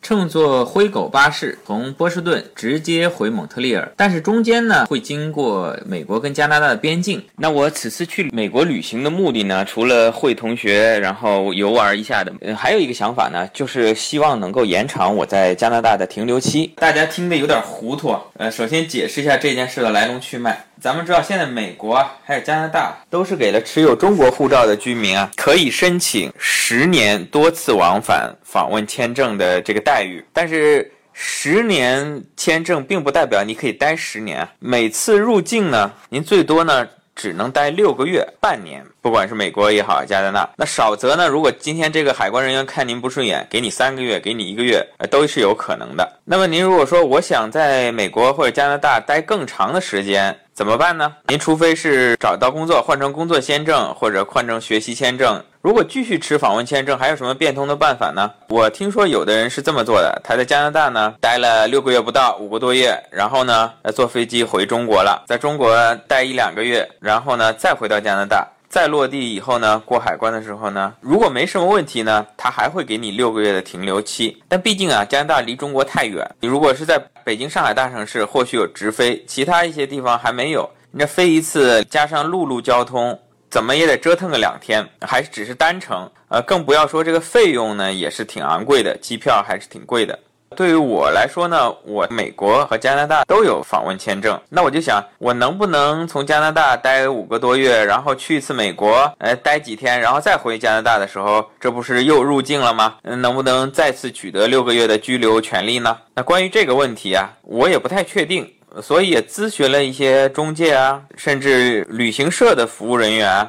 [0.00, 7.22] 乘坐灰狗巴士从波士顿直接回蒙特利尔，但是中间呢会经过美国跟加拿大的边境。
[7.36, 16.72] 那我此次去美国旅行的目的呢，除了会同学然后游玩一下的，还有一个想法呢，就是希望能够延长我在加拿大的停留期。
[16.76, 20.64] 大家听得有点糊涂，呃，首先解释一下这件事的来龙去脉。
[20.80, 30.24] 咱们知道，现在美国还有加拿大都是给了持有中国护照的居民啊，可以申请十年多次往返访问签证的这个待遇。
[30.32, 36.86] 但是，十年签证并不代表你可以待十年，每次入境呢，您最多呢。
[37.20, 41.26] 只能待六个月、半年，不管是美国也好，加拿大，那少则呢？
[41.26, 46.20] 如果今天这个海关人员看您不顺眼，给你三个月，给你一个月，呃，都是有可能的。
[46.24, 50.38] 那么您如果说我想在美国或者加拿大待更长的时间。
[50.58, 51.14] 怎么办呢？
[51.28, 55.40] 您除非是找到工作换成工作签证，或者换成学习签证。
[55.62, 58.28] 如果继续持访问签证，还有什么变通的办法呢？
[58.48, 68.44] 我听说有的人是这么做的，他在加拿大呢待了六个月不到，五个多月，然后呢坐飞机回中国了，在中国待一两个月，然后呢再回到加拿大。
[68.68, 74.42] 再落地以后呢，过海关的时候呢，如果没什么问题呢，他还会给你六个月的停留期。
[74.46, 80.68] 但毕竟啊，加拿大离中国太远，你如果是在北京、上海大城市，或许有直飞，其他一些地方还没有。
[80.90, 83.18] 你这飞一次，加上陆路交通，
[83.50, 90.18] 怎么也得折腾个两天，还只是单程，呃，更不要说这个费用呢，也是挺昂贵的，机票还是挺贵的。
[90.56, 102.96] 对于我来说呢，我美国和加拿大都有访问签证，那我就想，我能不能从加拿大待五个多月，然后去一次美国，呃，待几天，然后再回加拿大的时候，这不是又入境了吗？
[103.02, 105.96] 嗯，能不能再次取得六个月的居留权利呢？
[106.14, 108.50] 那关于这个问题啊，我也不太确定，
[108.82, 113.48] 所以也咨询了一些中介啊，甚至旅行社的服务人员，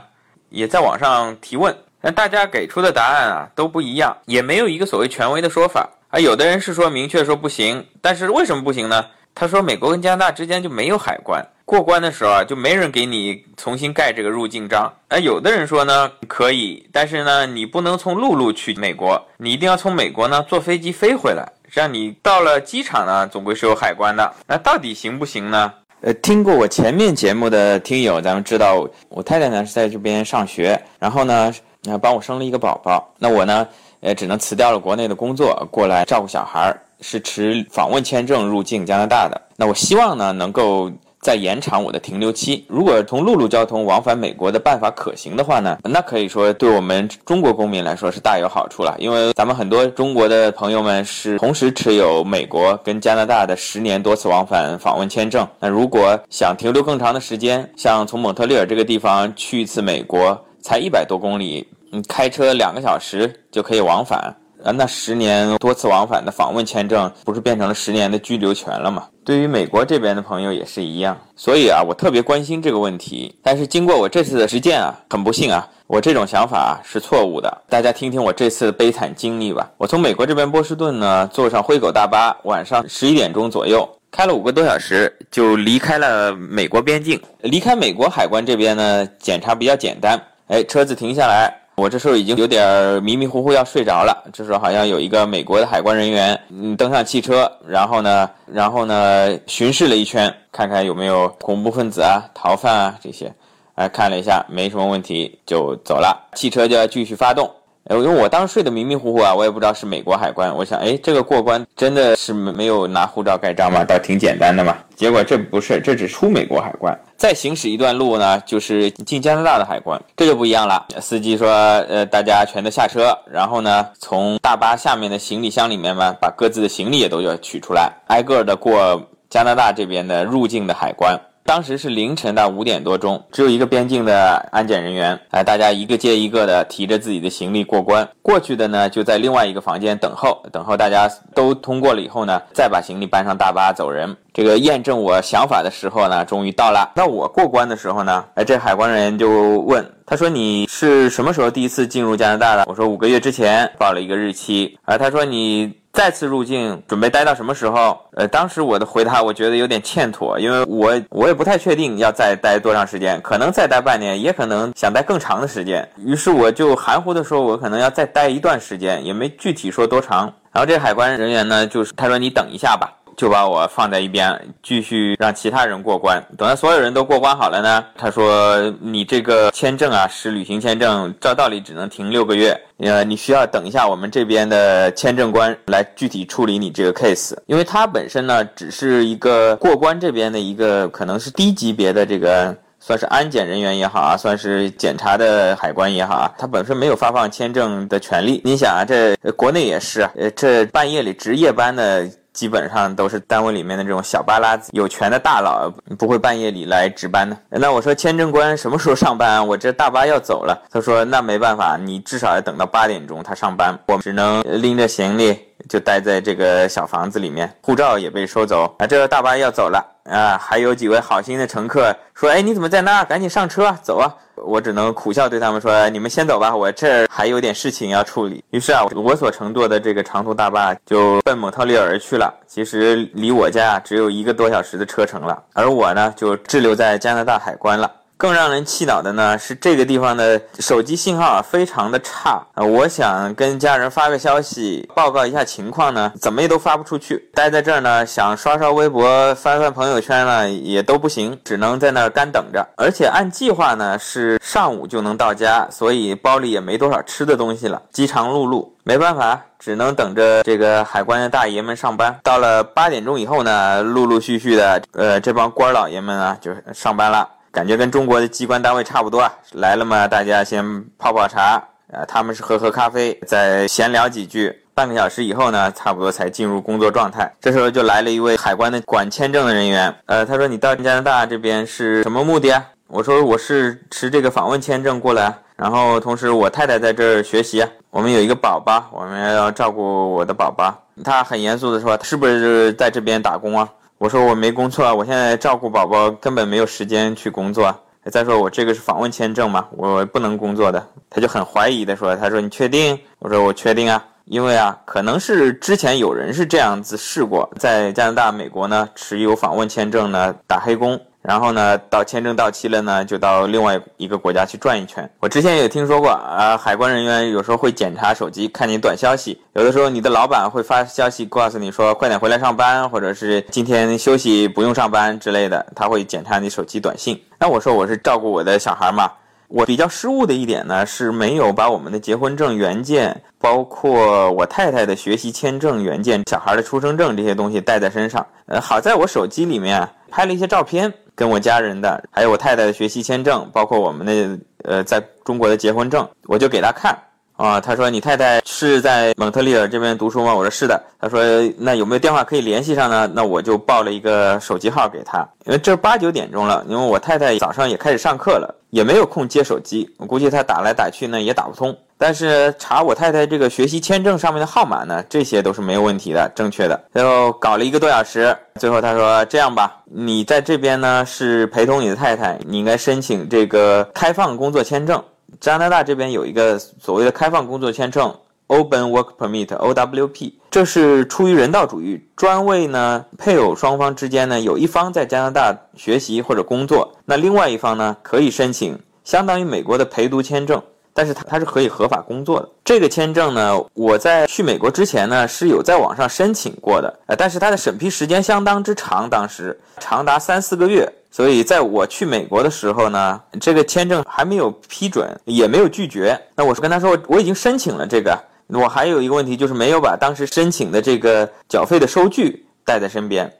[0.49, 5.89] 也在网上提问，但大家给出的答案啊都不一样，也没有一个所谓权威的说法。
[6.09, 9.05] 啊，有的人是说明确说不行，但是为什么不行呢？
[9.35, 14.91] 他说美国跟加拿大之间就没有海关，过关的时候啊就没人给你重新盖这个入境章。
[15.09, 24.33] 哎，有的人说呢可以，但是呢你不能从陆路去美国，你一定要从美国呢坐飞机飞回来，这样你到了机场呢总归是有海关的。
[24.47, 25.71] 那到底行不行呢？
[26.01, 31.53] 呃，听过我前面节目的听友，咱们知道我太太呢是在这边上学，然后呢
[31.85, 33.67] 呃帮我生了一个宝宝，那我呢。
[34.01, 39.41] 呃，只能辞掉了国内的工作，过来照顾小孩儿，是持访问签证入境加拿大的。
[39.55, 40.89] 那我希望呢，能够
[41.21, 42.63] 再延长我的停留期。
[42.69, 48.95] 如果从陆路交通往返美国的办法可行的话呢，那可以说对我们中国公民来说是大有好处了。
[48.99, 55.45] 因为咱们很多中国的朋友们是同时持有美国跟加拿大的十年多次往返访问签证。
[55.59, 61.67] 那如果想停留更长的时间，像从蒙特利尔这个地方去一次美国，才一百多公里。
[61.91, 64.19] 你开车两个小时就可以往返
[64.63, 64.71] 啊？
[64.71, 69.07] 那十年多次往返的访问签证，不是变成了十年的居留权了吗？
[69.23, 71.17] 对于美国这边的朋友也是一样。
[71.35, 73.33] 所以啊，我特别关心这个问题。
[73.41, 77.61] 但是经过我这次的实践啊，很不幸啊，我这种想法是错误的。
[77.69, 79.71] 大家听听我这次的悲惨经历吧。
[79.77, 87.19] 我从美国这边波士顿呢，坐上灰狗大巴，晚上十一点钟左右，开了五个多小时，就离开了美国边境。
[87.41, 90.21] 离开美国海关这边呢，检查比较简单。
[90.47, 91.55] 哎，车子停下来。
[91.79, 94.29] 我这时候已经有点迷迷糊糊要睡着了。
[94.33, 103.33] 这时候好像有一个美国的海关人员，嗯，登上汽车，然后呢，然后呢，巡视了一圈，看看有没有恐怖分子啊、逃犯啊这些，
[103.75, 106.29] 哎，看了一下，没什么问题，就走了。
[106.35, 107.49] 汽车就要继续发动。
[107.97, 110.55] 因为我当时睡得迷迷糊糊啊，我也不知道是美国海关。
[110.55, 113.83] 我想，哎，这个过关真的是没有拿护照盖章吗？
[113.83, 114.77] 倒挺简单的嘛。
[114.95, 120.85] 结果这不是，这只出美国海关，再行驶一段路呢，就是进加拿大的海关，这就不一样了。
[121.01, 131.19] 司机说，呃，大家全都下车，然后呢，从大巴下面的行李箱里面嘛，把各自的行李也都要取出来，挨个的过加拿大这边的入境的海关。
[131.49, 138.07] 当时是凌晨的五点多钟，只有一个边境的安检人员，哎，大家一个接一个的提着自己的行李过关。
[138.21, 144.15] 过去的呢，就在另外一个房间等候，等候大家都通过了以后呢，再把行李搬上大巴走人。
[144.39, 146.89] 这个验证我想法的时候呢，终于到了。
[146.95, 152.63] 那我过关的时候呢，哎，这海关人员就问，他说你是什么时候第一次进入加拿大的？
[152.65, 154.79] 我说五个月之前，报了一个日期。
[154.85, 155.77] 啊，他说你。
[155.91, 157.99] 再次入境准备待到什么时候？
[158.15, 165.85] 呃，当时我的回答我觉得有点欠妥，因为我我也不太确定要再待多长时间，可能再待半年，也可能想待更长的时间。
[165.97, 170.31] 于是我就含糊的说，我可能要再待一段时间，也没具体说多长。
[170.51, 172.93] 然后这海关人员呢，就是他说你等一下吧。
[173.19, 176.23] 就把我放在一边，继续让其他人过关。
[176.37, 182.57] 等到所有人都过关好了呢，他说：“你这个签证啊，是旅行签证，照道理只能停六个月。
[182.77, 198.41] 呃，你需要等一下我们这边的签证官来具体处理你这个 case，因为他本身呢，只是一个过关这边的一个可能是低级别的这个算是安检人员也好啊，算是检查的海关也好啊，他本身没有发放签证的权利。
[198.45, 202.09] 你想啊，这国内也是，呃，这半夜里值夜班的。”
[202.39, 207.35] 基本上都是单位里面的这种小巴拉子，有权的大佬不会半夜里来值班的。
[207.49, 209.45] 那我说签证官什么时候上班？
[209.45, 210.57] 我这大巴要走了。
[210.71, 215.37] 他说那没办法，你至少要等到八点钟他上班，我只能拎着行李
[215.67, 218.73] 就待在这个小房子里面，护照也被收走。
[218.79, 223.03] 啊，这个大巴要走了啊，还有几位好心的乘客说，哎，你怎么在那儿？
[223.03, 224.07] 赶紧上车走啊！
[224.45, 232.33] 我只能苦笑对他们说：“你们先走吧，我这儿还有点事情要处理。”于是啊，我所乘坐的这个长途大巴就奔蒙特利尔而去了。
[232.47, 237.91] 其实离我家只有一个多小时的车程了，而我呢就滞留在加拿大海关了。
[238.19, 242.61] 更让人气恼的呢是这个地方的手机信号啊非常的差啊！
[242.61, 247.29] 我想跟家人发个消息报告一下情况呢，怎么也都发不出去。
[247.33, 252.67] 待在这儿呢，想刷刷微博、翻翻朋友圈呢，也都不行，只能在那儿干等着。
[252.75, 258.67] 而且按计划呢是上午就能到家，所以包里也没多少吃的东西了，饥肠辘辘。
[258.83, 262.19] 没办法，只能等着这个海关的大爷们上班。
[262.21, 267.25] 到了八点钟以后呢，陆陆续续的，呃，这帮官老爷们啊就上班了。
[267.51, 270.63] 感觉跟中国的机关单位差不多啊，来了嘛，大家先
[270.97, 277.31] 泡泡茶，呃，他们是喝喝咖啡，再闲聊几句，半个小时以后呢，差不多才进入工作状态。
[277.41, 282.63] 这时候就来了一位海关的管签证的人员，呃，他说你到加拿大这边是什么目的啊？
[282.87, 290.73] 我说我是持这个访问签证过来，然后同时我太太在这儿学习，我们有一个宝宝，我们要照顾我的宝宝。
[291.03, 293.69] 他很严肃的说，是不是在这边打工啊？
[293.99, 297.75] 我说我没工作，我现在照顾宝宝，根本没有时间去工作。
[298.05, 300.81] 再说我这个是访问签证嘛，我不能工作的。
[301.09, 310.97] 他就很怀疑的说：“他说你确定？”我说我确定啊，因为啊，可能是之前有人是这样子试过，在加拿大、美国呢持有访问签证呢打黑工。
[311.21, 315.07] 然后呢，到签证到期了呢，就到另外一个国家去转一圈。
[315.19, 319.39] 我之前也听说过啊，海关人员有时候会检查手机，看你短消息。
[319.53, 327.21] 有的时候你的老板会发消息告诉你说快点回来上班，或者是今天休息不用上班之类的，他会检查你手机短信。
[327.37, 329.11] 那我说我是照顾我的小孩嘛，
[329.49, 338.25] 我比较失误的一点呢是没有把我们的结婚证原件，包括我太太的学习签证原件、小孩的出生证这些东西带在身上。
[338.45, 340.91] 呃，好在我手机里面拍了一些照片。
[341.19, 346.97] 跟我家人的，还有我太太的学习签证，包括我们的呃在中国的结婚证，我就给他看。
[347.39, 347.59] 啊。
[347.59, 351.21] 他说：“你太太是在蒙特利尔这边读书吗？”我说：“是的。”他说
[351.57, 359.89] ：“那有没有电话可以联系上呢？”那我就报了一个手机号给他，因为这八九点钟了，因为我太太早上也开始上课了，也没有空接手机。
[359.97, 361.75] 我估计他打来打去呢也打不通。
[362.01, 366.81] 但是查我太太这个学习签证上面的号码呢，这些都是没有问题的，正确的。
[366.93, 375.03] 然后搞了一个多小时，最后他说这样吧，你在这边呢是陪同你的太太，你应该申请这个开放工作签证。
[375.39, 378.13] 加拿大这边有一个所谓的开放工作签证
[378.47, 390.61] （Open Work Permit，OWP），这是出于人道主义，专为呢配偶双方之间呢有一方在加拿大学习或者工作，那另外一方呢可以申请相当于美国的陪读签证。
[390.93, 392.49] 但是它它是可以合法工作的。
[392.63, 400.91] 这个签证呢，我在去美国之前呢是有在网上申请过的，呃，但是它的审批时间相当之长，当时长达三四个月。
[401.11, 406.15] 所以在我去美国的时候呢，这个签证还没有批准，也没有拒绝。
[406.35, 408.17] 那我是跟他说，我已经申请了这个。
[408.47, 413.31] 我还有一个问题就是没有把当时申请的这个缴费的收据带在身边。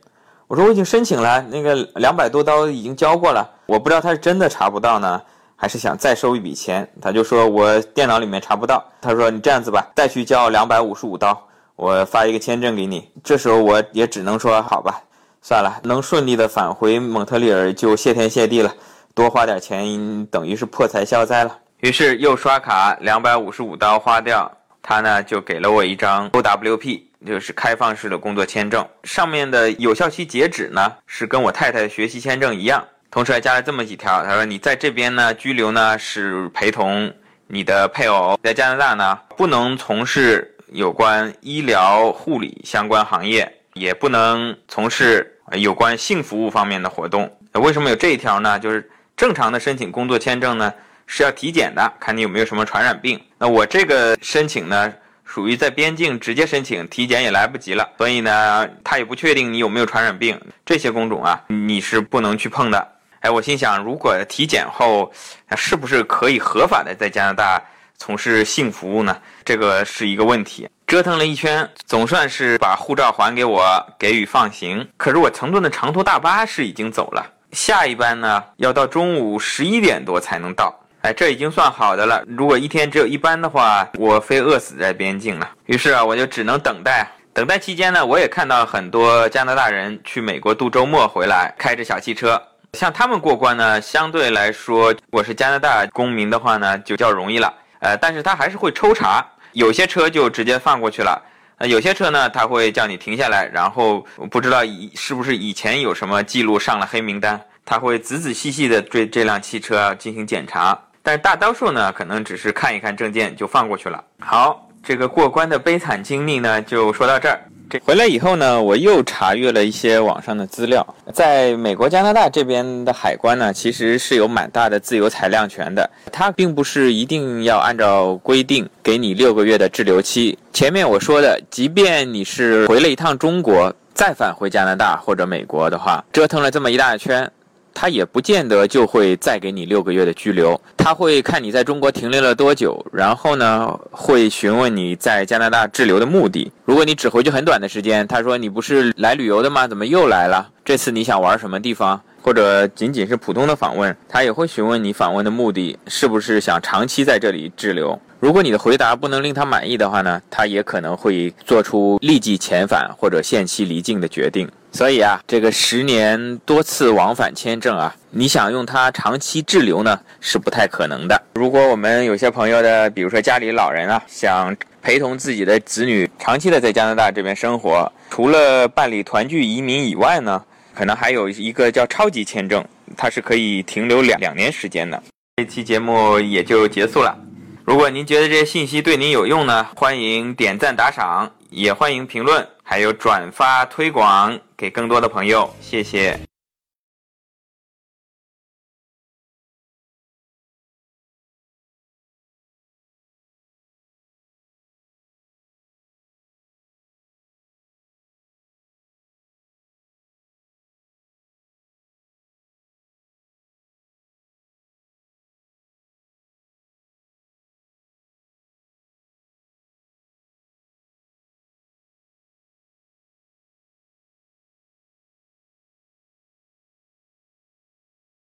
[0.48, 5.22] 我说我已经申请了，那个两百多刀已经交过了，我不知道他是真的查不到呢。
[5.62, 8.82] 还是想再收一笔钱，他就说我电脑里面查不到。
[9.02, 11.38] 他说你这样子吧，再去交两百五十五刀，
[11.76, 13.12] 我发一个签证给你。
[13.22, 15.04] 这时候我也只能说好吧，
[15.42, 18.74] 算了，能顺利的返回蒙特利尔就谢天谢地了，
[19.14, 21.58] 多花点钱等于是破财消灾了。
[21.82, 24.50] 于是又刷卡两百五十五刀花掉，
[24.82, 32.82] 他呢就给了我一张 OWP，就是开放式的工作签证，上面的有效期截止呢是跟我太太的学习签证一样。
[33.12, 37.12] 同时还加了这么几条，他说你在这边呢居留呢是陪同
[37.48, 47.36] 你的配偶，在加拿大呢不能从事有关医疗护理相关行业，也不能从事有关性服务方面的活动。
[47.54, 48.60] 为什么有这一条呢？
[48.60, 48.88] 就是
[49.18, 50.72] 正常的申请工作签证呢
[51.08, 53.20] 是要体检的，看你有没有什么传染病。
[53.40, 54.94] 那我这个申请呢
[55.26, 62.88] 属于在边境直接申请，体检也来不及了，所以呢他也不确定你有没有传染病，这些工种啊你是不能去碰的。
[63.22, 65.12] 哎，我心想，如果体检后，
[65.58, 67.62] 是不是可以合法的在加拿大
[67.98, 69.18] 从事性服务呢？
[69.44, 70.70] 这个是一个问题。
[70.88, 73.62] 折腾了一圈，总算是把护照还给我，
[74.00, 74.88] 给予放行。
[74.98, 80.74] 可是我乘坐的长途大巴是已经走了，下一班呢要到中午十一点多才能到。
[81.02, 82.24] 哎，这已经算好的了。
[82.26, 85.50] 如果一天只有一班的话，我非饿死在边境了。
[85.66, 87.08] 于是啊，我就只能等待。
[87.34, 92.42] 等待期间呢，我也看到很多加拿大人去美国度周末回来，开着小汽车。
[92.74, 97.52] 像他们过关呢，相对来说，我是加拿大公民的话呢，就较容易了。
[97.80, 101.20] 呃，但是他还是会抽查，有些车就直接放过去了。
[101.58, 110.80] 呃，有些车呢，他会叫你停下来，然后不知道以是不是以前有什么记录上了黑名单，他会仔仔细细的对这辆汽车进行检查。
[111.02, 114.04] 但是大多数呢，可能只是看一看证件就放过去了。
[114.20, 117.42] 好，这个过关的悲惨经历呢，就说到这儿。
[117.86, 120.86] 回来以后呢，我又查阅了一些网上的资料。
[121.14, 125.90] 在美国、加拿大这边的海关呢，其实是有蛮大的自由裁量权的。
[126.12, 130.38] 它并不是一定要按照规定给你六个月的滞留期。
[130.54, 137.30] 前面我说的，即便你是回了一趟中国，再返回加拿大或者美国的话，折腾了这么一大圈。
[137.72, 146.52] 他也不见得就会再给你六个月的拘留，他会看你在中国停留了多久，然后呢会询问你在加拿大滞留的目的。
[146.70, 149.68] 如果你只回去很短的时间，他说你不是来旅游的吗？
[149.68, 150.48] 怎么又来了？
[150.64, 152.00] 这次你想玩什么地方？
[152.22, 158.00] 或者仅仅是普通的访问，他也会询问你访问的目的是不是想长期在这里滞留。
[158.20, 164.48] 如果你的回答不能令他满意的话呢，他也可能会做出立即遣返或者限期离境的决定。
[164.72, 171.22] 所以啊，这个十年多次往返签证啊，你想用它长期滞留呢，是不太可能的。
[171.34, 180.42] 如果我们有些朋友的，比如说家里老人啊，想陪同自己的子女长期的在加拿大这边生活，除了办理团聚移民以外呢，
[180.74, 182.64] 可能还有一个叫超级签证，
[182.96, 185.02] 它是可以停留两两年时间的。
[185.38, 187.18] 这期节目也就结束了。
[187.66, 196.20] 如果您觉得这些信息对您有用呢，欢迎点赞打赏，也欢迎评论，还有转发推广给更多的朋友，谢谢。